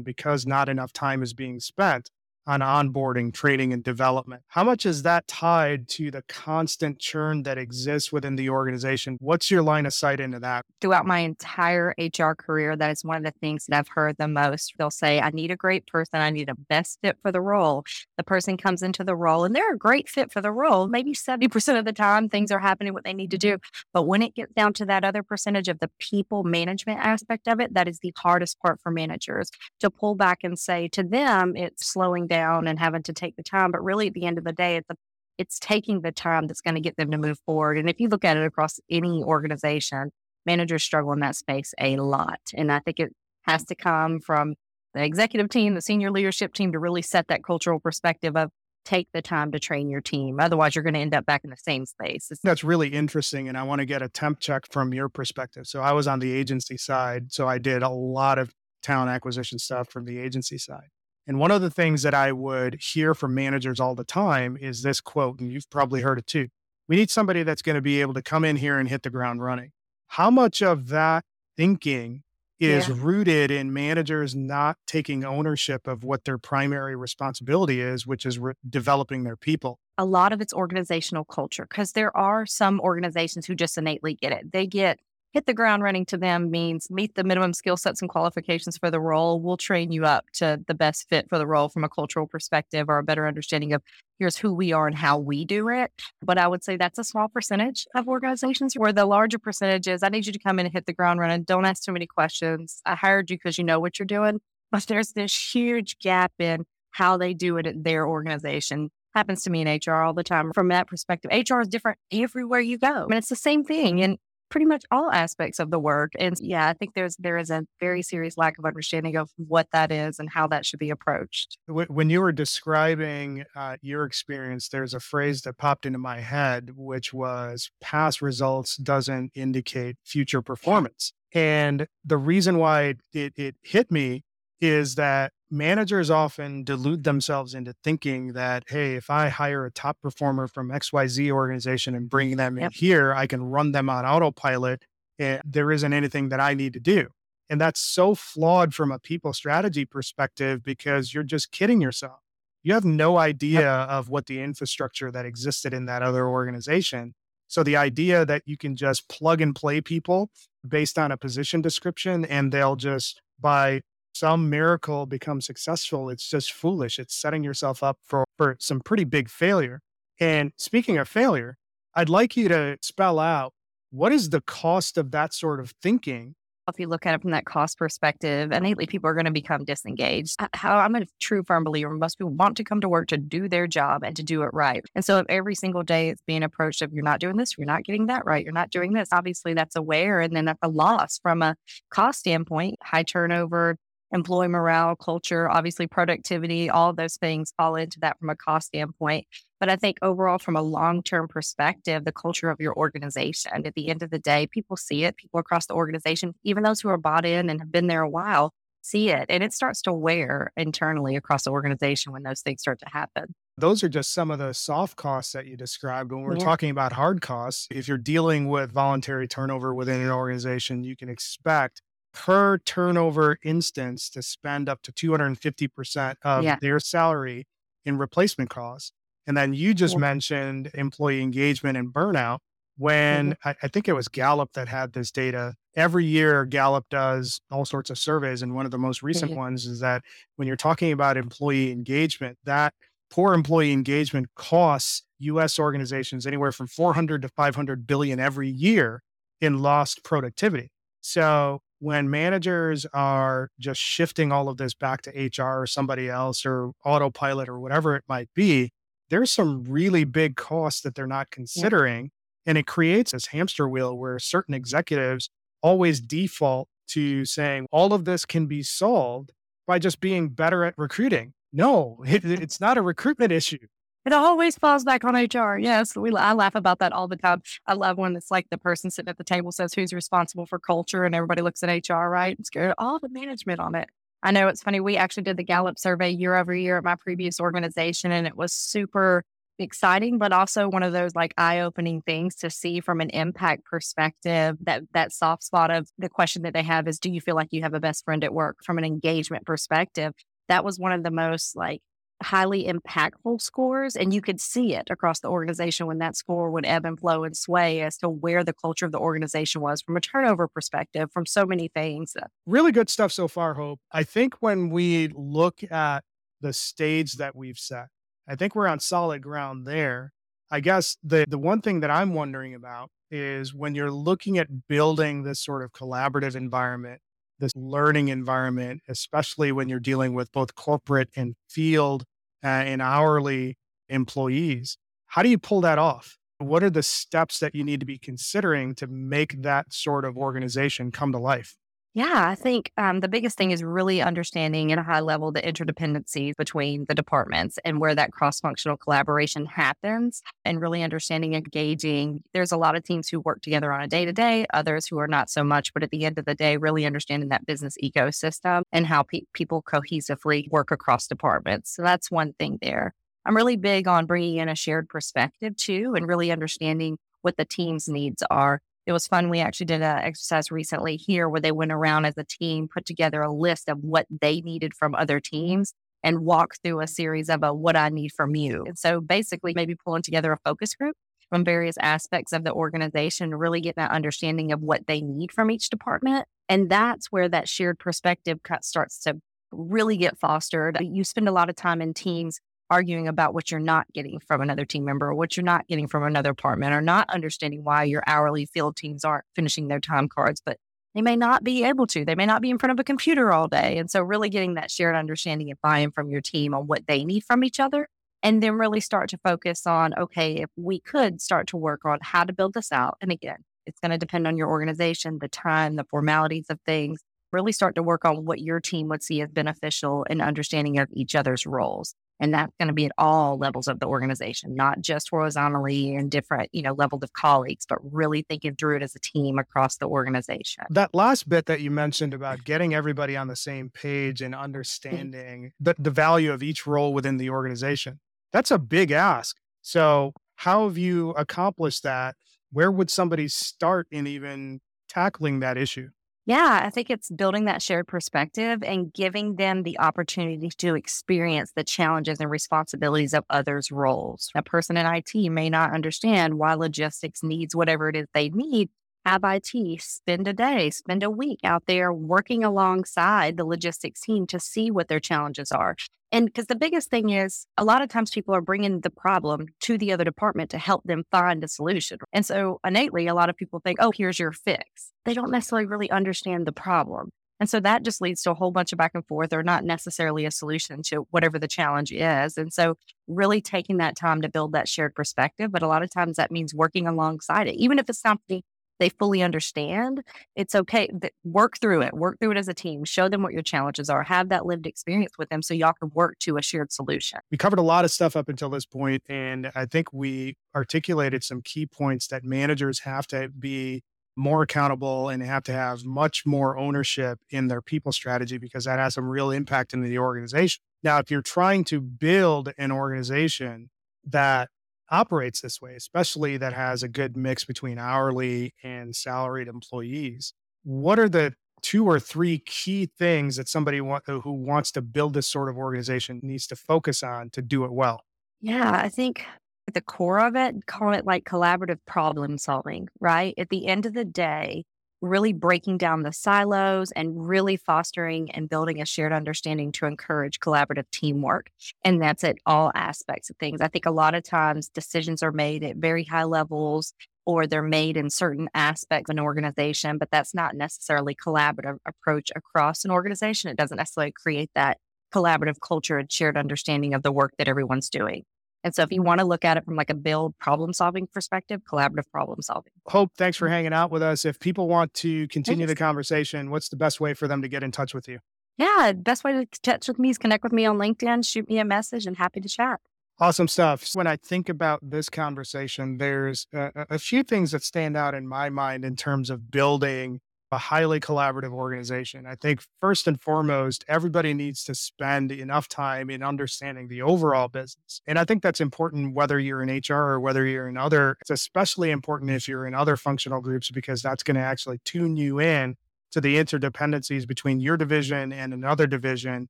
Because 0.00 0.46
not 0.46 0.68
enough 0.68 0.92
time 0.92 1.22
is 1.22 1.32
being 1.32 1.58
spent, 1.58 2.10
on 2.46 2.60
onboarding, 2.60 3.32
training, 3.32 3.72
and 3.72 3.84
development. 3.84 4.42
How 4.48 4.64
much 4.64 4.84
is 4.84 5.02
that 5.02 5.28
tied 5.28 5.88
to 5.90 6.10
the 6.10 6.22
constant 6.22 6.98
churn 6.98 7.44
that 7.44 7.58
exists 7.58 8.12
within 8.12 8.36
the 8.36 8.50
organization? 8.50 9.16
What's 9.20 9.50
your 9.50 9.62
line 9.62 9.86
of 9.86 9.94
sight 9.94 10.20
into 10.20 10.40
that? 10.40 10.64
Throughout 10.80 11.06
my 11.06 11.20
entire 11.20 11.94
HR 11.98 12.32
career, 12.32 12.76
that 12.76 12.90
is 12.90 13.04
one 13.04 13.16
of 13.16 13.22
the 13.22 13.38
things 13.40 13.66
that 13.66 13.78
I've 13.78 13.88
heard 13.88 14.16
the 14.18 14.28
most. 14.28 14.74
They'll 14.76 14.90
say, 14.90 15.20
I 15.20 15.30
need 15.30 15.50
a 15.50 15.56
great 15.56 15.86
person, 15.86 16.20
I 16.20 16.30
need 16.30 16.48
a 16.48 16.54
best 16.54 16.98
fit 17.00 17.16
for 17.22 17.30
the 17.30 17.40
role. 17.40 17.84
The 18.16 18.24
person 18.24 18.56
comes 18.56 18.82
into 18.82 19.04
the 19.04 19.16
role 19.16 19.44
and 19.44 19.54
they're 19.54 19.74
a 19.74 19.78
great 19.78 20.08
fit 20.08 20.32
for 20.32 20.40
the 20.40 20.52
role. 20.52 20.88
Maybe 20.88 21.14
70% 21.14 21.78
of 21.78 21.84
the 21.84 21.92
time, 21.92 22.28
things 22.28 22.50
are 22.50 22.58
happening 22.58 22.92
what 22.92 23.04
they 23.04 23.14
need 23.14 23.30
to 23.30 23.38
do. 23.38 23.58
But 23.92 24.02
when 24.02 24.22
it 24.22 24.34
gets 24.34 24.52
down 24.52 24.72
to 24.74 24.84
that 24.86 25.04
other 25.04 25.22
percentage 25.22 25.68
of 25.68 25.78
the 25.78 25.90
people 25.98 26.42
management 26.42 26.98
aspect 27.00 27.46
of 27.46 27.60
it, 27.60 27.74
that 27.74 27.88
is 27.88 28.00
the 28.00 28.12
hardest 28.18 28.58
part 28.60 28.80
for 28.82 28.90
managers 28.90 29.50
to 29.80 29.90
pull 29.90 30.14
back 30.14 30.40
and 30.42 30.58
say 30.58 30.88
to 30.88 31.02
them, 31.02 31.54
it's 31.56 31.86
slowing 31.86 32.26
down 32.26 32.31
and 32.32 32.78
having 32.78 33.02
to 33.04 33.12
take 33.12 33.36
the 33.36 33.42
time. 33.42 33.70
But 33.70 33.82
really, 33.84 34.08
at 34.08 34.14
the 34.14 34.24
end 34.24 34.38
of 34.38 34.44
the 34.44 34.52
day, 34.52 34.76
it's 34.76 34.90
a, 34.90 34.94
it's 35.38 35.58
taking 35.58 36.00
the 36.00 36.12
time 36.12 36.46
that's 36.46 36.60
going 36.60 36.74
to 36.74 36.80
get 36.80 36.96
them 36.96 37.10
to 37.10 37.18
move 37.18 37.38
forward. 37.46 37.78
And 37.78 37.88
if 37.88 38.00
you 38.00 38.08
look 38.08 38.24
at 38.24 38.36
it 38.36 38.44
across 38.44 38.78
any 38.90 39.22
organization, 39.22 40.10
managers 40.46 40.82
struggle 40.82 41.12
in 41.12 41.20
that 41.20 41.36
space 41.36 41.72
a 41.80 41.96
lot. 41.96 42.40
And 42.54 42.70
I 42.70 42.80
think 42.80 43.00
it 43.00 43.12
has 43.42 43.64
to 43.66 43.74
come 43.74 44.20
from 44.20 44.54
the 44.94 45.02
executive 45.02 45.48
team, 45.48 45.74
the 45.74 45.80
senior 45.80 46.10
leadership 46.10 46.52
team 46.52 46.72
to 46.72 46.78
really 46.78 47.02
set 47.02 47.28
that 47.28 47.42
cultural 47.42 47.80
perspective 47.80 48.36
of 48.36 48.50
take 48.84 49.08
the 49.14 49.22
time 49.22 49.52
to 49.52 49.60
train 49.60 49.88
your 49.88 50.00
team. 50.00 50.38
Otherwise, 50.40 50.74
you're 50.74 50.82
going 50.82 50.94
to 50.94 51.00
end 51.00 51.14
up 51.14 51.24
back 51.24 51.42
in 51.44 51.50
the 51.50 51.56
same 51.56 51.86
space. 51.86 52.30
It's- 52.30 52.40
That's 52.42 52.64
really 52.64 52.88
interesting. 52.88 53.48
And 53.48 53.56
I 53.56 53.62
want 53.62 53.78
to 53.78 53.86
get 53.86 54.02
a 54.02 54.08
temp 54.08 54.40
check 54.40 54.64
from 54.70 54.92
your 54.92 55.08
perspective. 55.08 55.66
So 55.66 55.80
I 55.80 55.92
was 55.92 56.06
on 56.08 56.18
the 56.18 56.32
agency 56.32 56.76
side. 56.76 57.32
So 57.32 57.46
I 57.46 57.58
did 57.58 57.82
a 57.82 57.88
lot 57.88 58.38
of 58.38 58.52
talent 58.82 59.10
acquisition 59.10 59.58
stuff 59.58 59.88
from 59.88 60.04
the 60.04 60.18
agency 60.18 60.58
side. 60.58 60.88
And 61.26 61.38
one 61.38 61.50
of 61.50 61.60
the 61.62 61.70
things 61.70 62.02
that 62.02 62.14
I 62.14 62.32
would 62.32 62.78
hear 62.82 63.14
from 63.14 63.34
managers 63.34 63.78
all 63.80 63.94
the 63.94 64.04
time 64.04 64.56
is 64.60 64.82
this 64.82 65.00
quote, 65.00 65.38
and 65.40 65.52
you've 65.52 65.70
probably 65.70 66.00
heard 66.02 66.18
it 66.18 66.26
too. 66.26 66.48
We 66.88 66.96
need 66.96 67.10
somebody 67.10 67.42
that's 67.44 67.62
going 67.62 67.76
to 67.76 67.80
be 67.82 68.00
able 68.00 68.14
to 68.14 68.22
come 68.22 68.44
in 68.44 68.56
here 68.56 68.78
and 68.78 68.88
hit 68.88 69.02
the 69.02 69.10
ground 69.10 69.42
running. 69.42 69.70
How 70.08 70.30
much 70.30 70.62
of 70.62 70.88
that 70.88 71.24
thinking 71.56 72.22
is 72.58 72.88
Yeah. 72.88 72.94
rooted 72.98 73.50
in 73.50 73.72
managers 73.72 74.34
not 74.34 74.78
taking 74.86 75.24
ownership 75.24 75.86
of 75.86 76.04
what 76.04 76.24
their 76.24 76.38
primary 76.38 76.94
responsibility 76.96 77.80
is, 77.80 78.06
which 78.06 78.26
is 78.26 78.38
re- 78.38 78.54
developing 78.68 79.24
their 79.24 79.36
people? 79.36 79.78
a 79.98 80.06
lot 80.06 80.32
of 80.32 80.40
it's 80.40 80.54
organizational 80.54 81.22
culture 81.24 81.66
because 81.68 81.92
there 81.92 82.16
are 82.16 82.46
some 82.46 82.80
organizations 82.80 83.46
who 83.46 83.54
just 83.54 83.76
innately 83.76 84.14
get 84.14 84.32
it. 84.32 84.50
They 84.50 84.66
get 84.66 84.98
hit 85.32 85.46
the 85.46 85.54
ground 85.54 85.82
running 85.82 86.04
to 86.06 86.16
them 86.16 86.50
means 86.50 86.90
meet 86.90 87.14
the 87.14 87.24
minimum 87.24 87.54
skill 87.54 87.76
sets 87.76 88.00
and 88.02 88.08
qualifications 88.08 88.76
for 88.76 88.90
the 88.90 89.00
role. 89.00 89.40
We'll 89.40 89.56
train 89.56 89.90
you 89.90 90.04
up 90.04 90.26
to 90.34 90.60
the 90.66 90.74
best 90.74 91.08
fit 91.08 91.28
for 91.28 91.38
the 91.38 91.46
role 91.46 91.68
from 91.68 91.84
a 91.84 91.88
cultural 91.88 92.26
perspective 92.26 92.88
or 92.88 92.98
a 92.98 93.02
better 93.02 93.26
understanding 93.26 93.72
of 93.72 93.82
here's 94.18 94.36
who 94.36 94.52
we 94.52 94.72
are 94.72 94.86
and 94.86 94.96
how 94.96 95.18
we 95.18 95.44
do 95.44 95.68
it. 95.68 95.90
But 96.20 96.38
I 96.38 96.46
would 96.46 96.62
say 96.62 96.76
that's 96.76 96.98
a 96.98 97.04
small 97.04 97.28
percentage 97.28 97.86
of 97.94 98.08
organizations 98.08 98.74
where 98.74 98.92
the 98.92 99.06
larger 99.06 99.38
percentage 99.38 99.88
is 99.88 100.02
I 100.02 100.08
need 100.10 100.26
you 100.26 100.32
to 100.32 100.38
come 100.38 100.58
in 100.58 100.66
and 100.66 100.72
hit 100.72 100.86
the 100.86 100.92
ground 100.92 101.18
running. 101.18 101.44
Don't 101.44 101.64
ask 101.64 101.82
too 101.82 101.92
many 101.92 102.06
questions. 102.06 102.82
I 102.84 102.94
hired 102.94 103.30
you 103.30 103.36
because 103.36 103.56
you 103.58 103.64
know 103.64 103.80
what 103.80 103.98
you're 103.98 104.06
doing. 104.06 104.40
But 104.70 104.84
there's 104.84 105.12
this 105.12 105.54
huge 105.54 105.98
gap 105.98 106.32
in 106.38 106.64
how 106.90 107.16
they 107.16 107.34
do 107.34 107.56
it 107.56 107.66
at 107.66 107.82
their 107.82 108.06
organization 108.06 108.90
happens 109.14 109.42
to 109.42 109.50
me 109.50 109.60
in 109.60 109.68
HR 109.68 110.02
all 110.02 110.14
the 110.14 110.24
time. 110.24 110.52
From 110.52 110.68
that 110.68 110.86
perspective, 110.86 111.30
HR 111.30 111.60
is 111.60 111.68
different 111.68 111.98
everywhere 112.10 112.60
you 112.60 112.78
go. 112.78 113.04
I 113.04 113.06
mean, 113.06 113.18
it's 113.18 113.28
the 113.28 113.36
same 113.36 113.64
thing 113.64 113.98
in 113.98 114.16
pretty 114.52 114.66
much 114.66 114.84
all 114.90 115.10
aspects 115.10 115.58
of 115.58 115.70
the 115.70 115.78
work. 115.78 116.12
And 116.18 116.36
yeah, 116.38 116.68
I 116.68 116.74
think 116.74 116.94
there's 116.94 117.16
there 117.16 117.38
is 117.38 117.50
a 117.50 117.66
very 117.80 118.02
serious 118.02 118.36
lack 118.36 118.58
of 118.58 118.64
understanding 118.64 119.16
of 119.16 119.30
what 119.36 119.66
that 119.72 119.90
is 119.90 120.18
and 120.18 120.28
how 120.28 120.46
that 120.48 120.66
should 120.66 120.78
be 120.78 120.90
approached. 120.90 121.56
When 121.66 122.10
you 122.10 122.20
were 122.20 122.32
describing 122.32 123.44
uh, 123.56 123.78
your 123.80 124.04
experience, 124.04 124.68
there's 124.68 124.94
a 124.94 125.00
phrase 125.00 125.42
that 125.42 125.56
popped 125.56 125.86
into 125.86 125.98
my 125.98 126.20
head, 126.20 126.72
which 126.76 127.12
was 127.12 127.70
past 127.80 128.20
results 128.20 128.76
doesn't 128.76 129.32
indicate 129.34 129.96
future 130.04 130.42
performance. 130.42 131.12
And 131.34 131.86
the 132.04 132.18
reason 132.18 132.58
why 132.58 132.96
it, 133.14 133.32
it 133.36 133.56
hit 133.62 133.90
me 133.90 134.22
is 134.60 134.96
that 134.96 135.32
managers 135.52 136.10
often 136.10 136.64
delude 136.64 137.04
themselves 137.04 137.54
into 137.54 137.74
thinking 137.84 138.32
that, 138.32 138.64
hey, 138.68 138.94
if 138.94 139.10
I 139.10 139.28
hire 139.28 139.66
a 139.66 139.70
top 139.70 139.98
performer 140.00 140.48
from 140.48 140.70
XYZ 140.70 141.30
organization 141.30 141.94
and 141.94 142.08
bring 142.08 142.36
them 142.36 142.58
in 142.58 142.70
here, 142.72 143.12
I 143.12 143.26
can 143.26 143.44
run 143.44 143.72
them 143.72 143.90
on 143.90 144.06
autopilot 144.06 144.86
and 145.18 145.42
there 145.44 145.70
isn't 145.70 145.92
anything 145.92 146.30
that 146.30 146.40
I 146.40 146.54
need 146.54 146.72
to 146.72 146.80
do. 146.80 147.08
And 147.50 147.60
that's 147.60 147.80
so 147.80 148.14
flawed 148.14 148.74
from 148.74 148.90
a 148.90 148.98
people 148.98 149.34
strategy 149.34 149.84
perspective 149.84 150.62
because 150.62 151.12
you're 151.12 151.22
just 151.22 151.52
kidding 151.52 151.82
yourself. 151.82 152.20
You 152.62 152.72
have 152.72 152.86
no 152.86 153.18
idea 153.18 153.68
of 153.68 154.08
what 154.08 154.26
the 154.26 154.40
infrastructure 154.40 155.10
that 155.10 155.26
existed 155.26 155.74
in 155.74 155.84
that 155.84 156.02
other 156.02 156.26
organization. 156.26 157.12
So 157.48 157.62
the 157.62 157.76
idea 157.76 158.24
that 158.24 158.42
you 158.46 158.56
can 158.56 158.74
just 158.74 159.06
plug 159.10 159.42
and 159.42 159.54
play 159.54 159.82
people 159.82 160.30
based 160.66 160.98
on 160.98 161.12
a 161.12 161.18
position 161.18 161.60
description 161.60 162.24
and 162.24 162.52
they'll 162.52 162.76
just 162.76 163.20
by 163.38 163.82
some 164.12 164.50
miracle 164.50 165.06
become 165.06 165.40
successful, 165.40 166.08
it's 166.10 166.28
just 166.28 166.52
foolish. 166.52 166.98
It's 166.98 167.14
setting 167.14 167.42
yourself 167.44 167.82
up 167.82 167.98
for, 168.04 168.24
for 168.36 168.56
some 168.60 168.80
pretty 168.80 169.04
big 169.04 169.28
failure. 169.28 169.80
And 170.20 170.52
speaking 170.56 170.98
of 170.98 171.08
failure, 171.08 171.56
I'd 171.94 172.08
like 172.08 172.36
you 172.36 172.48
to 172.48 172.78
spell 172.82 173.18
out 173.18 173.52
what 173.90 174.12
is 174.12 174.30
the 174.30 174.40
cost 174.40 174.96
of 174.96 175.10
that 175.10 175.34
sort 175.34 175.60
of 175.60 175.74
thinking 175.82 176.34
If 176.68 176.78
you 176.78 176.86
look 176.86 177.06
at 177.06 177.14
it 177.14 177.20
from 177.22 177.32
that 177.32 177.44
cost 177.44 177.76
perspective, 177.76 178.52
innately 178.52 178.86
people 178.86 179.10
are 179.10 179.14
going 179.14 179.24
to 179.24 179.32
become 179.32 179.64
disengaged. 179.64 180.36
How 180.54 180.78
I'm 180.78 180.94
a 180.94 181.06
true 181.20 181.42
firm 181.42 181.64
believer 181.64 181.90
most 181.90 182.18
people 182.18 182.30
want 182.32 182.56
to 182.58 182.64
come 182.64 182.80
to 182.80 182.88
work 182.88 183.08
to 183.08 183.16
do 183.16 183.48
their 183.48 183.66
job 183.66 184.04
and 184.04 184.14
to 184.14 184.22
do 184.22 184.42
it 184.42 184.50
right. 184.52 184.84
And 184.94 185.04
so 185.04 185.18
if 185.18 185.26
every 185.28 185.56
single 185.56 185.82
day 185.82 186.08
it's 186.10 186.22
being 186.24 186.44
approached 186.44 186.80
of 186.80 186.92
you're 186.92 187.02
not 187.02 187.18
doing 187.18 187.36
this, 187.36 187.58
you're 187.58 187.66
not 187.66 187.82
getting 187.82 188.06
that 188.06 188.24
right, 188.24 188.44
you're 188.44 188.52
not 188.52 188.70
doing 188.70 188.92
this, 188.92 189.08
obviously 189.12 189.54
that's 189.54 189.74
a 189.74 189.82
wear 189.82 190.20
and 190.20 190.36
then 190.36 190.44
that's 190.44 190.60
a 190.62 190.68
loss 190.68 191.18
from 191.20 191.42
a 191.42 191.56
cost 191.90 192.20
standpoint, 192.20 192.76
high 192.80 193.02
turnover, 193.02 193.76
employee 194.12 194.48
morale, 194.48 194.94
culture, 194.96 195.48
obviously 195.50 195.86
productivity, 195.86 196.68
all 196.70 196.92
those 196.92 197.16
things 197.16 197.52
fall 197.56 197.76
into 197.76 197.98
that 198.00 198.18
from 198.18 198.30
a 198.30 198.36
cost 198.36 198.68
standpoint. 198.68 199.26
But 199.60 199.68
I 199.68 199.76
think 199.76 199.98
overall, 200.02 200.38
from 200.38 200.56
a 200.56 200.62
long 200.62 201.02
term 201.02 201.28
perspective, 201.28 202.04
the 202.04 202.12
culture 202.12 202.50
of 202.50 202.60
your 202.60 202.74
organization, 202.76 203.66
at 203.66 203.74
the 203.74 203.88
end 203.88 204.02
of 204.02 204.10
the 204.10 204.18
day, 204.18 204.46
people 204.46 204.76
see 204.76 205.04
it. 205.04 205.16
People 205.16 205.40
across 205.40 205.66
the 205.66 205.74
organization, 205.74 206.34
even 206.44 206.62
those 206.62 206.80
who 206.80 206.88
are 206.88 206.98
bought 206.98 207.24
in 207.24 207.48
and 207.48 207.60
have 207.60 207.72
been 207.72 207.86
there 207.86 208.02
a 208.02 208.10
while, 208.10 208.52
see 208.82 209.10
it. 209.10 209.26
And 209.28 209.42
it 209.42 209.52
starts 209.52 209.82
to 209.82 209.92
wear 209.92 210.52
internally 210.56 211.16
across 211.16 211.44
the 211.44 211.50
organization 211.50 212.12
when 212.12 212.22
those 212.24 212.42
things 212.42 212.60
start 212.60 212.80
to 212.80 212.88
happen. 212.88 213.34
those 213.58 213.84
are 213.84 213.88
just 213.88 214.12
some 214.12 214.30
of 214.30 214.38
the 214.38 214.52
soft 214.52 214.96
costs 214.96 215.32
that 215.32 215.46
you 215.46 215.56
described. 215.56 216.10
When 216.10 216.22
we're 216.22 216.36
Yeah. 216.36 216.38
talking 216.38 216.70
about 216.70 216.92
hard 216.92 217.20
costs, 217.20 217.68
if 217.70 217.86
you're 217.86 217.98
dealing 217.98 218.48
with 218.48 218.72
voluntary 218.72 219.28
turnover 219.28 219.74
within 219.74 220.00
an 220.00 220.10
organization, 220.10 220.84
you 220.84 220.96
can 220.96 221.08
expect 221.08 221.82
per 222.12 222.58
turnover 222.58 223.38
instance 223.42 224.10
to 224.10 224.22
spend 224.22 224.68
up 224.68 224.82
to 224.82 224.92
250% 224.92 226.18
of 226.22 226.44
Yeah. 226.44 226.58
their 226.60 226.78
salary 226.80 227.46
in 227.84 227.98
replacement 227.98 228.50
costs. 228.50 228.92
And 229.26 229.36
then 229.36 229.54
you 229.54 229.74
just 229.74 229.96
Yeah. 229.96 229.98
mentioned 229.98 230.70
employee 230.74 231.22
engagement 231.22 231.76
and 231.78 231.92
burnout. 231.92 232.38
When 232.76 233.34
I, 233.44 233.54
I 233.62 233.68
think 233.68 233.86
it 233.88 233.92
was 233.92 234.08
Gallup 234.08 234.52
that 234.54 234.68
had 234.68 234.92
this 234.92 235.10
data. 235.10 235.54
Every 235.76 236.04
year, 236.04 236.44
Gallup 236.46 236.86
does 236.90 237.40
all 237.50 237.64
sorts 237.64 237.90
of 237.90 237.98
surveys. 237.98 238.42
And 238.42 238.54
one 238.54 238.64
of 238.64 238.70
the 238.72 238.78
most 238.78 239.02
recent 239.02 239.30
Mhm. 239.30 239.36
ones 239.36 239.66
is 239.66 239.80
that 239.80 240.02
when 240.36 240.48
you're 240.48 240.56
talking 240.56 240.90
about 240.92 241.16
employee 241.16 241.70
engagement, 241.70 242.38
that 242.44 242.74
poor 243.10 243.34
employee 243.34 243.72
engagement 243.72 244.28
costs 244.36 245.02
US 245.18 245.58
organizations 245.58 246.26
anywhere 246.26 246.50
from 246.50 246.66
400 246.66 247.22
to 247.22 247.28
500 247.28 247.86
billion 247.86 248.18
every 248.18 248.48
year 248.48 249.02
in 249.40 249.58
lost 249.62 250.02
productivity. 250.02 250.70
So 251.02 251.60
when 251.82 252.08
managers 252.08 252.86
are 252.94 253.50
just 253.58 253.80
shifting 253.80 254.30
all 254.30 254.48
of 254.48 254.56
this 254.56 254.72
back 254.72 255.02
to 255.02 255.10
HR 255.10 255.62
or 255.62 255.66
somebody 255.66 256.08
else 256.08 256.46
or 256.46 256.70
autopilot 256.84 257.48
or 257.48 257.58
whatever 257.58 257.96
it 257.96 258.04
might 258.08 258.28
be, 258.36 258.70
there's 259.10 259.32
some 259.32 259.64
really 259.64 260.04
big 260.04 260.36
costs 260.36 260.80
that 260.82 260.94
they're 260.94 261.08
not 261.08 261.32
considering. 261.32 262.12
And 262.46 262.56
it 262.56 262.68
creates 262.68 263.10
this 263.10 263.26
hamster 263.26 263.68
wheel 263.68 263.98
where 263.98 264.20
certain 264.20 264.54
executives 264.54 265.28
always 265.60 266.00
default 266.00 266.68
to 266.90 267.24
saying 267.24 267.66
all 267.72 267.92
of 267.92 268.04
this 268.04 268.24
can 268.24 268.46
be 268.46 268.62
solved 268.62 269.32
by 269.66 269.80
just 269.80 269.98
being 270.00 270.28
better 270.28 270.62
at 270.62 270.74
recruiting. 270.78 271.32
No, 271.52 271.98
it, 272.06 272.24
it's 272.24 272.60
not 272.60 272.78
a 272.78 272.82
recruitment 272.82 273.32
issue. 273.32 273.66
It 274.04 274.12
always 274.12 274.56
falls 274.56 274.84
back 274.84 275.04
on 275.04 275.14
HR. 275.14 275.58
Yes, 275.58 275.96
we 275.96 276.12
I 276.12 276.32
laugh 276.32 276.56
about 276.56 276.80
that 276.80 276.92
all 276.92 277.06
the 277.06 277.16
time. 277.16 277.42
I 277.66 277.74
love 277.74 277.98
when 277.98 278.16
it's 278.16 278.32
like 278.32 278.48
the 278.50 278.58
person 278.58 278.90
sitting 278.90 279.08
at 279.08 279.16
the 279.16 279.24
table 279.24 279.52
says 279.52 279.74
who's 279.74 279.92
responsible 279.92 280.44
for 280.46 280.58
culture, 280.58 281.04
and 281.04 281.14
everybody 281.14 281.40
looks 281.40 281.62
at 281.62 281.88
HR, 281.88 282.08
right? 282.08 282.36
It's 282.38 282.50
good. 282.50 282.74
All 282.78 282.98
the 282.98 283.08
management 283.08 283.60
on 283.60 283.76
it. 283.76 283.88
I 284.24 284.32
know 284.32 284.48
it's 284.48 284.62
funny. 284.62 284.80
We 284.80 284.96
actually 284.96 285.24
did 285.24 285.36
the 285.36 285.44
Gallup 285.44 285.78
survey 285.78 286.10
year 286.10 286.34
over 286.34 286.54
year 286.54 286.78
at 286.78 286.84
my 286.84 286.96
previous 286.96 287.38
organization, 287.38 288.10
and 288.10 288.26
it 288.26 288.36
was 288.36 288.52
super 288.52 289.24
exciting, 289.58 290.18
but 290.18 290.32
also 290.32 290.68
one 290.68 290.82
of 290.82 290.92
those 290.92 291.14
like 291.14 291.34
eye-opening 291.38 292.02
things 292.02 292.34
to 292.36 292.50
see 292.50 292.80
from 292.80 293.00
an 293.00 293.10
impact 293.10 293.64
perspective. 293.64 294.56
That 294.62 294.82
that 294.94 295.12
soft 295.12 295.44
spot 295.44 295.70
of 295.70 295.88
the 295.96 296.08
question 296.08 296.42
that 296.42 296.54
they 296.54 296.64
have 296.64 296.88
is, 296.88 296.98
do 296.98 297.08
you 297.10 297.20
feel 297.20 297.36
like 297.36 297.52
you 297.52 297.62
have 297.62 297.74
a 297.74 297.80
best 297.80 298.04
friend 298.04 298.24
at 298.24 298.34
work? 298.34 298.58
From 298.64 298.78
an 298.78 298.84
engagement 298.84 299.46
perspective, 299.46 300.12
that 300.48 300.64
was 300.64 300.76
one 300.78 300.92
of 300.92 301.04
the 301.04 301.12
most 301.12 301.54
like 301.54 301.82
highly 302.22 302.66
impactful 302.66 303.40
scores. 303.40 303.96
And 303.96 304.12
you 304.14 304.20
could 304.20 304.40
see 304.40 304.74
it 304.74 304.88
across 304.90 305.20
the 305.20 305.28
organization 305.28 305.86
when 305.86 305.98
that 305.98 306.16
score 306.16 306.50
would 306.50 306.66
ebb 306.66 306.84
and 306.84 306.98
flow 306.98 307.24
and 307.24 307.36
sway 307.36 307.82
as 307.82 307.96
to 307.98 308.08
where 308.08 308.44
the 308.44 308.52
culture 308.52 308.86
of 308.86 308.92
the 308.92 308.98
organization 308.98 309.60
was 309.60 309.82
from 309.82 309.96
a 309.96 310.00
turnover 310.00 310.48
perspective, 310.48 311.10
from 311.12 311.26
so 311.26 311.44
many 311.44 311.68
things. 311.68 312.14
Really 312.46 312.72
good 312.72 312.90
stuff 312.90 313.12
so 313.12 313.28
far, 313.28 313.54
Hope. 313.54 313.80
I 313.90 314.02
think 314.02 314.34
when 314.40 314.70
we 314.70 315.08
look 315.08 315.60
at 315.70 316.04
the 316.40 316.52
stage 316.52 317.14
that 317.14 317.36
we've 317.36 317.58
set, 317.58 317.88
I 318.28 318.36
think 318.36 318.54
we're 318.54 318.68
on 318.68 318.80
solid 318.80 319.22
ground 319.22 319.66
there. 319.66 320.12
I 320.50 320.60
guess 320.60 320.96
the 321.02 321.24
the 321.28 321.38
one 321.38 321.60
thing 321.62 321.80
that 321.80 321.90
I'm 321.90 322.14
wondering 322.14 322.54
about 322.54 322.90
is 323.10 323.54
when 323.54 323.74
you're 323.74 323.90
looking 323.90 324.38
at 324.38 324.68
building 324.68 325.22
this 325.22 325.40
sort 325.40 325.62
of 325.62 325.72
collaborative 325.72 326.36
environment, 326.36 327.00
this 327.38 327.52
learning 327.54 328.08
environment, 328.08 328.82
especially 328.88 329.52
when 329.52 329.68
you're 329.68 329.80
dealing 329.80 330.14
with 330.14 330.30
both 330.32 330.54
corporate 330.54 331.10
and 331.16 331.34
field 331.48 332.04
uh, 332.44 332.46
and 332.46 332.82
hourly 332.82 333.56
employees. 333.88 334.78
How 335.06 335.22
do 335.22 335.28
you 335.28 335.38
pull 335.38 335.60
that 335.62 335.78
off? 335.78 336.18
What 336.38 336.62
are 336.62 336.70
the 336.70 336.82
steps 336.82 337.38
that 337.38 337.54
you 337.54 337.62
need 337.62 337.80
to 337.80 337.86
be 337.86 337.98
considering 337.98 338.74
to 338.76 338.86
make 338.86 339.42
that 339.42 339.72
sort 339.72 340.04
of 340.04 340.16
organization 340.16 340.90
come 340.90 341.12
to 341.12 341.18
life? 341.18 341.56
Yeah, 341.94 342.26
I 342.28 342.36
think 342.36 342.72
um, 342.78 343.00
the 343.00 343.08
biggest 343.08 343.36
thing 343.36 343.50
is 343.50 343.62
really 343.62 344.00
understanding 344.00 344.72
at 344.72 344.78
a 344.78 344.82
high 344.82 345.00
level 345.00 345.30
the 345.30 345.42
interdependencies 345.42 346.34
between 346.36 346.86
the 346.88 346.94
departments 346.94 347.58
and 347.66 347.80
where 347.80 347.94
that 347.94 348.12
cross 348.12 348.40
functional 348.40 348.78
collaboration 348.78 349.44
happens, 349.44 350.22
and 350.42 350.58
really 350.58 350.82
understanding 350.82 351.34
engaging. 351.34 352.22
There's 352.32 352.50
a 352.50 352.56
lot 352.56 352.76
of 352.76 352.82
teams 352.82 353.10
who 353.10 353.20
work 353.20 353.42
together 353.42 353.70
on 353.72 353.82
a 353.82 353.88
day 353.88 354.06
to 354.06 354.12
day, 354.12 354.46
others 354.54 354.86
who 354.86 354.98
are 355.00 355.06
not 355.06 355.28
so 355.28 355.44
much, 355.44 355.74
but 355.74 355.82
at 355.82 355.90
the 355.90 356.06
end 356.06 356.18
of 356.18 356.24
the 356.24 356.34
day, 356.34 356.56
really 356.56 356.86
understanding 356.86 357.28
that 357.28 357.44
business 357.44 357.76
ecosystem 357.84 358.62
and 358.72 358.86
how 358.86 359.02
pe- 359.02 359.22
people 359.34 359.62
cohesively 359.62 360.50
work 360.50 360.70
across 360.70 361.06
departments. 361.06 361.74
So 361.76 361.82
that's 361.82 362.10
one 362.10 362.32
thing 362.32 362.58
there. 362.62 362.94
I'm 363.26 363.36
really 363.36 363.56
big 363.56 363.86
on 363.86 364.06
bringing 364.06 364.38
in 364.38 364.48
a 364.48 364.54
shared 364.54 364.88
perspective 364.88 365.56
too, 365.56 365.92
and 365.94 366.08
really 366.08 366.32
understanding 366.32 366.96
what 367.20 367.36
the 367.36 367.44
team's 367.44 367.86
needs 367.86 368.22
are 368.30 368.62
it 368.86 368.92
was 368.92 369.06
fun. 369.06 369.30
We 369.30 369.40
actually 369.40 369.66
did 369.66 369.82
an 369.82 369.98
exercise 369.98 370.50
recently 370.50 370.96
here 370.96 371.28
where 371.28 371.40
they 371.40 371.52
went 371.52 371.72
around 371.72 372.04
as 372.04 372.14
a 372.16 372.24
team, 372.24 372.68
put 372.72 372.84
together 372.84 373.22
a 373.22 373.32
list 373.32 373.68
of 373.68 373.78
what 373.78 374.06
they 374.10 374.40
needed 374.40 374.74
from 374.74 374.94
other 374.94 375.20
teams 375.20 375.72
and 376.02 376.20
walk 376.20 376.54
through 376.62 376.80
a 376.80 376.86
series 376.86 377.28
of 377.28 377.42
a 377.42 377.54
what 377.54 377.76
I 377.76 377.88
need 377.88 378.12
from 378.12 378.34
you. 378.34 378.64
And 378.66 378.76
so 378.78 379.00
basically 379.00 379.52
maybe 379.54 379.76
pulling 379.76 380.02
together 380.02 380.32
a 380.32 380.38
focus 380.44 380.74
group 380.74 380.96
from 381.28 381.44
various 381.44 381.76
aspects 381.80 382.32
of 382.32 382.44
the 382.44 382.52
organization, 382.52 383.34
really 383.34 383.60
getting 383.60 383.80
that 383.80 383.92
understanding 383.92 384.52
of 384.52 384.60
what 384.60 384.86
they 384.86 385.00
need 385.00 385.32
from 385.32 385.50
each 385.50 385.70
department. 385.70 386.26
And 386.48 386.68
that's 386.68 387.06
where 387.06 387.28
that 387.28 387.48
shared 387.48 387.78
perspective 387.78 388.40
starts 388.62 389.00
to 389.04 389.20
really 389.52 389.96
get 389.96 390.18
fostered. 390.18 390.76
You 390.80 391.04
spend 391.04 391.28
a 391.28 391.32
lot 391.32 391.48
of 391.48 391.56
time 391.56 391.80
in 391.80 391.94
teams 391.94 392.40
arguing 392.72 393.06
about 393.06 393.34
what 393.34 393.50
you're 393.50 393.60
not 393.60 393.86
getting 393.92 394.18
from 394.18 394.40
another 394.40 394.64
team 394.64 394.84
member 394.84 395.08
or 395.08 395.14
what 395.14 395.36
you're 395.36 395.44
not 395.44 395.68
getting 395.68 395.86
from 395.86 396.04
another 396.04 396.30
department 396.30 396.72
or 396.72 396.80
not 396.80 397.08
understanding 397.10 397.62
why 397.62 397.84
your 397.84 398.02
hourly 398.06 398.46
field 398.46 398.76
teams 398.76 399.04
aren't 399.04 399.26
finishing 399.36 399.68
their 399.68 399.78
time 399.78 400.08
cards, 400.08 400.40
but 400.44 400.56
they 400.94 401.02
may 401.02 401.14
not 401.14 401.44
be 401.44 401.64
able 401.64 401.86
to. 401.88 402.04
They 402.04 402.14
may 402.14 402.24
not 402.24 402.40
be 402.40 402.48
in 402.48 402.58
front 402.58 402.72
of 402.72 402.80
a 402.80 402.84
computer 402.84 403.30
all 403.30 403.46
day. 403.46 403.76
And 403.76 403.90
so, 403.90 404.02
really 404.02 404.30
getting 404.30 404.54
that 404.54 404.70
shared 404.70 404.96
understanding 404.96 405.50
and 405.50 405.60
buy 405.60 405.78
in 405.78 405.90
from 405.90 406.10
your 406.10 406.22
team 406.22 406.54
on 406.54 406.66
what 406.66 406.86
they 406.86 407.04
need 407.04 407.24
from 407.24 407.44
each 407.44 407.60
other. 407.60 407.88
And 408.22 408.42
then 408.42 408.54
really 408.54 408.80
start 408.80 409.10
to 409.10 409.18
focus 409.18 409.66
on 409.66 409.92
okay, 409.98 410.36
if 410.36 410.50
we 410.56 410.80
could 410.80 411.20
start 411.20 411.48
to 411.48 411.58
work 411.58 411.84
on 411.84 411.98
how 412.00 412.24
to 412.24 412.32
build 412.32 412.54
this 412.54 412.72
out. 412.72 412.96
And 413.02 413.12
again, 413.12 413.44
it's 413.66 413.80
going 413.80 413.90
to 413.90 413.98
depend 413.98 414.26
on 414.26 414.38
your 414.38 414.48
organization, 414.48 415.18
the 415.20 415.28
time, 415.28 415.76
the 415.76 415.84
formalities 415.84 416.46
of 416.48 416.58
things. 416.64 417.00
Really 417.32 417.52
start 417.52 417.74
to 417.76 417.82
work 417.82 418.04
on 418.04 418.24
what 418.24 418.40
your 418.40 418.60
team 418.60 418.88
would 418.88 419.02
see 419.02 419.22
as 419.22 419.30
beneficial 419.30 420.04
in 420.04 420.20
understanding 420.20 420.78
of 420.78 420.88
each 420.92 421.14
other's 421.14 421.46
roles. 421.46 421.94
And 422.22 422.32
that's 422.32 422.52
going 422.58 422.68
to 422.68 422.72
be 422.72 422.86
at 422.86 422.92
all 422.98 423.36
levels 423.36 423.66
of 423.66 423.80
the 423.80 423.86
organization, 423.86 424.54
not 424.54 424.80
just 424.80 425.10
horizontally 425.10 425.96
and 425.96 426.08
different, 426.08 426.50
you 426.52 426.62
know, 426.62 426.72
levels 426.72 427.02
of 427.02 427.12
colleagues, 427.14 427.66
but 427.68 427.78
really 427.82 428.24
thinking 428.28 428.54
through 428.54 428.76
it 428.76 428.82
as 428.82 428.94
a 428.94 429.00
team 429.00 429.40
across 429.40 429.78
the 429.78 429.86
organization. 429.86 430.62
That 430.70 430.94
last 430.94 431.28
bit 431.28 431.46
that 431.46 431.60
you 431.60 431.72
mentioned 431.72 432.14
about 432.14 432.44
getting 432.44 432.74
everybody 432.74 433.16
on 433.16 433.26
the 433.26 433.34
same 433.34 433.70
page 433.70 434.22
and 434.22 434.34
mm. 434.34 434.40
understanding 434.40 435.50
the, 435.58 435.74
the 435.76 435.90
value 435.90 436.32
of 436.32 436.44
each 436.44 436.64
role 436.64 436.94
within 436.94 437.16
the 437.16 437.28
organization, 437.28 437.98
that's 438.32 438.52
a 438.52 438.58
big 438.58 438.92
ask. 438.92 439.36
So, 439.60 440.12
how 440.36 440.68
have 440.68 440.78
you 440.78 441.10
accomplished 441.10 441.82
that? 441.82 442.14
Where 442.52 442.70
would 442.70 442.88
somebody 442.88 443.26
start 443.26 443.88
in 443.90 444.06
even 444.06 444.60
tackling 444.88 445.40
that 445.40 445.56
issue? 445.56 445.88
Yeah, 446.24 446.60
I 446.62 446.70
think 446.70 446.88
it's 446.88 447.10
building 447.10 447.46
that 447.46 447.62
shared 447.62 447.88
perspective 447.88 448.62
and 448.62 448.92
giving 448.92 449.36
them 449.36 449.64
the 449.64 449.78
opportunity 449.80 450.48
to 450.58 450.76
experience 450.76 451.52
the 451.56 451.64
challenges 451.64 452.20
and 452.20 452.30
responsibilities 452.30 453.12
of 453.12 453.24
others' 453.28 453.72
roles. 453.72 454.30
A 454.36 454.42
person 454.42 454.76
in 454.76 454.86
IT 454.86 455.28
may 455.28 455.50
not 455.50 455.72
understand 455.74 456.38
why 456.38 456.54
logistics 456.54 457.24
needs 457.24 457.56
whatever 457.56 457.88
it 457.88 457.96
is 457.96 458.06
they 458.14 458.28
need. 458.28 458.70
Have 459.04 459.22
IT 459.24 459.80
spend 459.80 460.28
a 460.28 460.32
day, 460.32 460.70
spend 460.70 461.02
a 461.02 461.10
week 461.10 461.40
out 461.44 461.64
there 461.66 461.92
working 461.92 462.44
alongside 462.44 463.36
the 463.36 463.44
logistics 463.44 464.00
team 464.00 464.26
to 464.28 464.38
see 464.38 464.70
what 464.70 464.88
their 464.88 465.00
challenges 465.00 465.50
are 465.50 465.76
and 466.12 466.26
because 466.26 466.46
the 466.46 466.54
biggest 466.54 466.90
thing 466.90 467.08
is 467.08 467.46
a 467.56 467.64
lot 467.64 467.80
of 467.80 467.88
times 467.88 468.10
people 468.10 468.34
are 468.34 468.42
bringing 468.42 468.80
the 468.80 468.90
problem 468.90 469.46
to 469.60 469.78
the 469.78 469.92
other 469.92 470.04
department 470.04 470.50
to 470.50 470.58
help 470.58 470.84
them 470.84 471.04
find 471.10 471.42
a 471.42 471.48
solution. 471.48 471.98
And 472.12 472.24
so 472.24 472.60
innately, 472.64 473.06
a 473.06 473.14
lot 473.14 473.30
of 473.30 473.36
people 473.36 473.60
think, 473.60 473.78
oh, 473.80 473.92
here's 473.96 474.18
your 474.18 474.32
fix. 474.32 474.92
They 475.06 475.14
don't 475.14 475.30
necessarily 475.30 475.66
really 475.66 475.90
understand 475.90 476.46
the 476.46 476.52
problem. 476.52 477.10
And 477.40 477.48
so 477.48 477.58
that 477.60 477.82
just 477.82 478.00
leads 478.00 478.22
to 478.22 478.30
a 478.30 478.34
whole 478.34 478.52
bunch 478.52 478.72
of 478.72 478.78
back 478.78 478.92
and 478.94 479.04
forth 479.04 479.32
or 479.32 479.42
not 479.42 479.64
necessarily 479.64 480.26
a 480.26 480.30
solution 480.30 480.82
to 480.88 481.06
whatever 481.10 481.38
the 481.38 481.48
challenge 481.48 481.90
is. 481.90 482.36
And 482.36 482.52
so 482.52 482.74
really 483.08 483.40
taking 483.40 483.78
that 483.78 483.96
time 483.96 484.20
to 484.20 484.28
build 484.28 484.52
that 484.52 484.68
shared 484.68 484.94
perspective. 484.94 485.50
But 485.50 485.62
a 485.62 485.66
lot 485.66 485.82
of 485.82 485.90
times 485.90 486.18
that 486.18 486.30
means 486.30 486.54
working 486.54 486.86
alongside 486.86 487.48
it, 487.48 487.56
even 487.56 487.78
if 487.78 487.88
it's 487.88 488.00
something 488.00 488.42
they 488.82 488.88
fully 488.88 489.22
understand, 489.22 490.02
it's 490.34 490.56
okay. 490.56 490.90
Work 491.22 491.58
through 491.58 491.82
it, 491.82 491.94
work 491.94 492.18
through 492.18 492.32
it 492.32 492.36
as 492.36 492.48
a 492.48 492.54
team, 492.54 492.84
show 492.84 493.08
them 493.08 493.22
what 493.22 493.32
your 493.32 493.42
challenges 493.42 493.88
are, 493.88 494.02
have 494.02 494.28
that 494.30 494.44
lived 494.44 494.66
experience 494.66 495.12
with 495.16 495.28
them 495.28 495.40
so 495.40 495.54
y'all 495.54 495.72
can 495.72 495.90
work 495.94 496.18
to 496.20 496.36
a 496.36 496.42
shared 496.42 496.72
solution. 496.72 497.20
We 497.30 497.38
covered 497.38 497.60
a 497.60 497.62
lot 497.62 497.84
of 497.84 497.92
stuff 497.92 498.16
up 498.16 498.28
until 498.28 498.50
this 498.50 498.66
point, 498.66 499.04
and 499.08 499.52
I 499.54 499.66
think 499.66 499.92
we 499.92 500.36
articulated 500.54 501.22
some 501.22 501.42
key 501.42 501.64
points 501.64 502.08
that 502.08 502.24
managers 502.24 502.80
have 502.80 503.06
to 503.08 503.28
be 503.28 503.84
more 504.16 504.42
accountable 504.42 505.08
and 505.08 505.22
have 505.22 505.44
to 505.44 505.52
have 505.52 505.84
much 505.84 506.26
more 506.26 506.58
ownership 506.58 507.20
in 507.30 507.46
their 507.46 507.62
people 507.62 507.92
strategy 507.92 508.36
because 508.36 508.64
that 508.64 508.80
has 508.80 508.94
some 508.94 509.08
real 509.08 509.30
impact 509.30 509.72
in 509.72 509.80
the 509.80 509.96
organization. 509.96 510.60
Now, 510.82 510.98
if 510.98 511.08
you're 511.08 511.22
trying 511.22 511.62
to 511.66 511.80
build 511.80 512.52
an 512.58 512.72
organization 512.72 513.70
that 514.04 514.50
operates 514.92 515.40
this 515.40 515.60
way, 515.60 515.74
especially 515.74 516.36
that 516.36 516.52
has 516.52 516.84
a 516.84 516.88
good 516.88 517.16
mix 517.16 517.44
between 517.44 517.78
hourly 517.78 518.54
and 518.62 518.94
salaried 518.94 519.48
employees. 519.48 520.34
What 520.62 521.00
are 521.00 521.08
the 521.08 521.34
two 521.62 521.86
or 521.86 521.98
three 521.98 522.38
key 522.38 522.90
things 522.98 523.36
that 523.36 523.48
somebody 523.48 523.80
want, 523.80 524.04
who 524.06 524.32
wants 524.32 524.70
to 524.72 524.82
build 524.82 525.14
this 525.14 525.28
sort 525.28 525.48
of 525.48 525.56
organization 525.56 526.20
needs 526.22 526.46
to 526.48 526.56
focus 526.56 527.02
on 527.02 527.30
to 527.30 527.42
do 527.42 527.64
it 527.64 527.72
well? 527.72 528.04
Yeah, 528.40 528.72
I 528.72 528.88
think 528.88 529.24
at 529.68 529.74
the 529.74 529.80
core 529.80 530.18
of 530.18 530.36
it, 530.36 530.66
call 530.66 530.92
it 530.92 531.06
like 531.06 531.24
collaborative 531.24 531.78
problem 531.86 532.36
solving, 532.36 532.88
right? 533.00 533.34
At 533.38 533.48
the 533.48 533.68
end 533.68 533.86
of 533.86 533.94
the 533.94 534.04
day, 534.04 534.64
really 535.02 535.32
breaking 535.32 535.76
down 535.76 536.02
the 536.02 536.12
silos 536.12 536.92
and 536.92 537.28
really 537.28 537.56
fostering 537.56 538.30
and 538.30 538.48
building 538.48 538.80
a 538.80 538.86
shared 538.86 539.12
understanding 539.12 539.72
to 539.72 539.86
encourage 539.86 540.40
collaborative 540.40 540.88
teamwork. 540.92 541.50
And 541.84 542.00
that's 542.00 542.24
at 542.24 542.36
all 542.46 542.70
aspects 542.74 543.28
of 543.28 543.36
things. 543.36 543.60
I 543.60 543.68
think 543.68 543.84
a 543.84 543.90
lot 543.90 544.14
of 544.14 544.22
times 544.22 544.68
decisions 544.68 545.22
are 545.22 545.32
made 545.32 545.64
at 545.64 545.76
very 545.76 546.04
high 546.04 546.24
levels 546.24 546.94
or 547.26 547.46
they're 547.46 547.62
made 547.62 547.96
in 547.96 548.10
certain 548.10 548.48
aspects 548.54 549.10
of 549.10 549.14
an 549.14 549.20
organization, 549.20 549.98
but 549.98 550.10
that's 550.10 550.34
not 550.34 550.54
necessarily 550.54 551.14
collaborative 551.14 551.78
approach 551.86 552.30
across 552.34 552.84
an 552.84 552.90
organization. 552.90 553.50
It 553.50 553.56
doesn't 553.56 553.76
necessarily 553.76 554.12
create 554.12 554.50
that 554.54 554.78
collaborative 555.12 555.60
culture 555.60 555.98
and 555.98 556.10
shared 556.10 556.36
understanding 556.36 556.94
of 556.94 557.02
the 557.02 557.12
work 557.12 557.32
that 557.38 557.48
everyone's 557.48 557.90
doing. 557.90 558.24
And 558.64 558.74
so 558.74 558.82
if 558.82 558.92
you 558.92 559.02
want 559.02 559.20
to 559.20 559.26
look 559.26 559.44
at 559.44 559.56
it 559.56 559.64
from 559.64 559.74
like 559.74 559.90
a 559.90 559.94
build 559.94 560.38
problem 560.38 560.72
solving 560.72 561.06
perspective, 561.06 561.62
collaborative 561.70 562.08
problem 562.10 562.42
solving. 562.42 562.72
Hope, 562.86 563.10
thanks 563.16 563.36
for 563.36 563.46
mm-hmm. 563.46 563.54
hanging 563.54 563.72
out 563.72 563.90
with 563.90 564.02
us. 564.02 564.24
If 564.24 564.38
people 564.38 564.68
want 564.68 564.94
to 564.94 565.26
continue 565.28 565.66
thanks. 565.66 565.78
the 565.78 565.84
conversation, 565.84 566.50
what's 566.50 566.68
the 566.68 566.76
best 566.76 567.00
way 567.00 567.14
for 567.14 567.26
them 567.26 567.42
to 567.42 567.48
get 567.48 567.62
in 567.62 567.72
touch 567.72 567.94
with 567.94 568.08
you? 568.08 568.20
Yeah, 568.58 568.92
best 568.94 569.24
way 569.24 569.32
to 569.32 569.60
touch 569.62 569.88
with 569.88 569.98
me 569.98 570.10
is 570.10 570.18
connect 570.18 570.44
with 570.44 570.52
me 570.52 570.66
on 570.66 570.76
LinkedIn, 570.76 571.26
shoot 571.26 571.48
me 571.48 571.58
a 571.58 571.64
message 571.64 572.06
and 572.06 572.16
happy 572.16 572.40
to 572.40 572.48
chat. 572.48 572.80
Awesome 573.18 573.48
stuff. 573.48 573.88
When 573.94 574.06
I 574.06 574.16
think 574.16 574.48
about 574.48 574.80
this 574.82 575.08
conversation, 575.08 575.98
there's 575.98 576.46
a, 576.52 576.70
a 576.90 576.98
few 576.98 577.22
things 577.22 577.52
that 577.52 577.62
stand 577.62 577.96
out 577.96 578.14
in 578.14 578.26
my 578.26 578.48
mind 578.48 578.84
in 578.84 578.96
terms 578.96 579.30
of 579.30 579.50
building 579.50 580.20
a 580.52 580.58
highly 580.58 581.00
collaborative 581.00 581.52
organization. 581.52 582.26
I 582.26 582.34
think 582.34 582.62
first 582.80 583.06
and 583.08 583.20
foremost, 583.20 583.84
everybody 583.88 584.34
needs 584.34 584.62
to 584.64 584.74
spend 584.74 585.32
enough 585.32 585.66
time 585.66 586.10
in 586.10 586.22
understanding 586.22 586.88
the 586.88 587.02
overall 587.02 587.48
business. 587.48 588.02
And 588.06 588.18
I 588.18 588.24
think 588.24 588.42
that's 588.42 588.60
important 588.60 589.14
whether 589.14 589.38
you're 589.38 589.62
in 589.62 589.80
HR 589.88 589.94
or 589.94 590.20
whether 590.20 590.44
you're 590.44 590.68
in 590.68 590.76
other, 590.76 591.16
it's 591.20 591.30
especially 591.30 591.90
important 591.90 592.30
if 592.30 592.46
you're 592.46 592.66
in 592.66 592.74
other 592.74 592.96
functional 592.96 593.40
groups 593.40 593.70
because 593.70 594.02
that's 594.02 594.22
going 594.22 594.36
to 594.36 594.42
actually 594.42 594.78
tune 594.84 595.16
you 595.16 595.40
in 595.40 595.76
to 596.12 596.20
the 596.20 596.36
interdependencies 596.36 597.26
between 597.26 597.58
your 597.58 597.78
division 597.78 598.32
and 598.32 598.52
another 598.52 598.86
division 598.86 599.48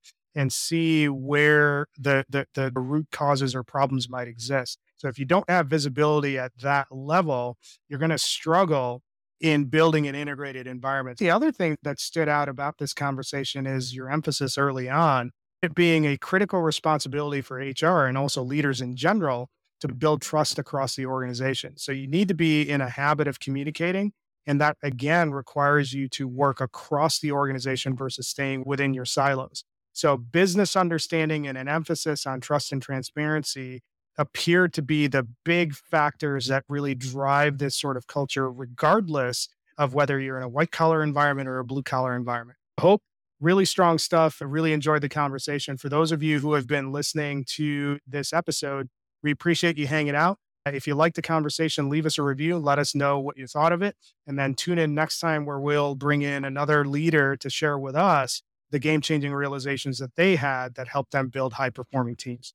and 0.34 0.52
see 0.52 1.08
where 1.08 1.88
the, 1.98 2.24
the, 2.30 2.46
the 2.54 2.70
root 2.76 3.08
causes 3.10 3.54
or 3.54 3.62
problems 3.62 4.08
might 4.08 4.28
exist. 4.28 4.78
So 4.96 5.08
if 5.08 5.18
you 5.18 5.24
don't 5.24 5.48
have 5.50 5.66
visibility 5.66 6.38
at 6.38 6.52
that 6.62 6.86
level, 6.90 7.58
you're 7.88 7.98
going 7.98 8.10
to 8.10 8.18
struggle 8.18 9.02
in 9.42 9.64
building 9.64 10.07
an 10.07 10.14
integrated 10.14 10.68
environment. 10.68 11.18
The 11.18 11.31
other 11.31 11.50
thing 11.50 11.76
that 11.83 11.98
stood 11.98 12.28
out 12.28 12.48
about 12.48 12.78
this 12.78 12.94
conversation 12.94 13.66
is 13.66 13.94
your 13.94 14.09
emphasis 14.09 14.57
early 14.57 14.88
on, 14.88 15.33
it 15.61 15.74
being 15.74 16.07
a 16.07 16.16
critical 16.16 16.62
responsibility 16.62 17.42
for 17.42 17.57
HR 17.57 18.07
and 18.07 18.16
also 18.16 18.42
leaders 18.42 18.81
in 18.81 18.96
general 18.96 19.50
to 19.81 19.88
build 19.88 20.22
trust 20.22 20.61
across 20.61 20.94
the 20.94 21.07
organization. 21.07 21.76
So 21.76 21.90
you 21.90 22.07
need 22.07 22.28
to 22.28 22.35
be 22.35 22.62
in 22.62 22.81
a 22.81 22.88
habit 22.88 23.26
of 23.26 23.40
communicating. 23.40 24.12
And 24.46 24.61
that 24.61 24.76
again 24.83 25.33
requires 25.33 25.92
you 25.92 26.09
to 26.11 26.26
work 26.26 26.61
across 26.61 27.18
the 27.18 27.33
organization 27.33 27.96
versus 27.96 28.28
staying 28.28 28.62
within 28.64 28.94
your 28.94 29.05
silos. 29.05 29.64
So, 29.92 30.16
business 30.16 30.74
understanding 30.74 31.46
and 31.46 31.59
an 31.59 31.68
emphasis 31.68 32.26
on 32.26 32.40
trust 32.40 32.72
and 32.72 32.83
transparency 32.83 33.83
appear 34.18 34.68
to 34.68 34.83
be 34.83 35.07
the 35.07 35.27
big 35.44 35.75
factors 35.75 36.46
that 36.46 36.64
really 36.68 36.94
drive 36.94 37.59
this 37.59 37.77
sort 37.77 37.96
of 37.96 38.07
culture, 38.07 38.51
regardless 38.51 39.48
of 39.79 39.94
whether 39.94 40.20
you're 40.20 40.37
in 40.37 40.42
a 40.42 40.48
white 40.48 40.70
collar 40.70 41.03
environment 41.03 41.48
or 41.48 41.59
a 41.59 41.64
blue 41.64 41.83
collar 41.83 42.14
environment. 42.14 42.59
Hope 42.79 43.03
really 43.40 43.64
strong 43.64 43.98
stuff. 43.98 44.38
I 44.40 44.44
really 44.44 44.72
enjoyed 44.72 45.03
the 45.03 45.09
conversation. 45.09 45.77
For 45.77 45.88
those 45.88 46.12
of 46.12 46.22
you 46.22 46.38
who 46.38 46.53
have 46.55 46.66
been 46.66 46.92
listening 46.92 47.44
to 47.57 47.98
this 48.07 48.33
episode, 48.33 48.88
we 49.22 49.31
appreciate 49.31 49.77
you 49.77 49.87
hanging 49.87 50.14
out. 50.14 50.38
If 50.64 50.87
you 50.87 50.94
like 50.94 51.14
the 51.14 51.22
conversation, 51.22 51.88
leave 51.88 52.07
us 52.07 52.18
a 52.18 52.22
review. 52.22 52.57
Let 52.57 52.79
us 52.79 52.94
know 52.94 53.18
what 53.18 53.37
you 53.37 53.48
thought 53.48 53.72
of 53.72 53.83
it. 53.83 53.96
And 54.29 54.38
then 54.38 54.55
tune 54.55 54.79
in 54.79 54.94
next 54.94 55.18
time 55.18 55.44
where 55.44 55.59
we'll 55.59 55.96
bring 55.96 56.22
in 56.22 56.44
another 56.44 56.85
leader 56.85 57.37
to 57.37 57.51
share 57.51 57.77
with 57.77 57.96
us 57.96 58.42
the 58.70 58.79
game 58.79 59.01
changing 59.01 59.33
realizations 59.33 59.98
that 59.98 60.14
they 60.14 60.37
had 60.37 60.77
that 60.77 60.88
helped 60.88 61.11
them 61.11 61.29
build 61.29 61.55
high 61.55 61.70
performing 61.70 62.14
teams. 62.14 62.55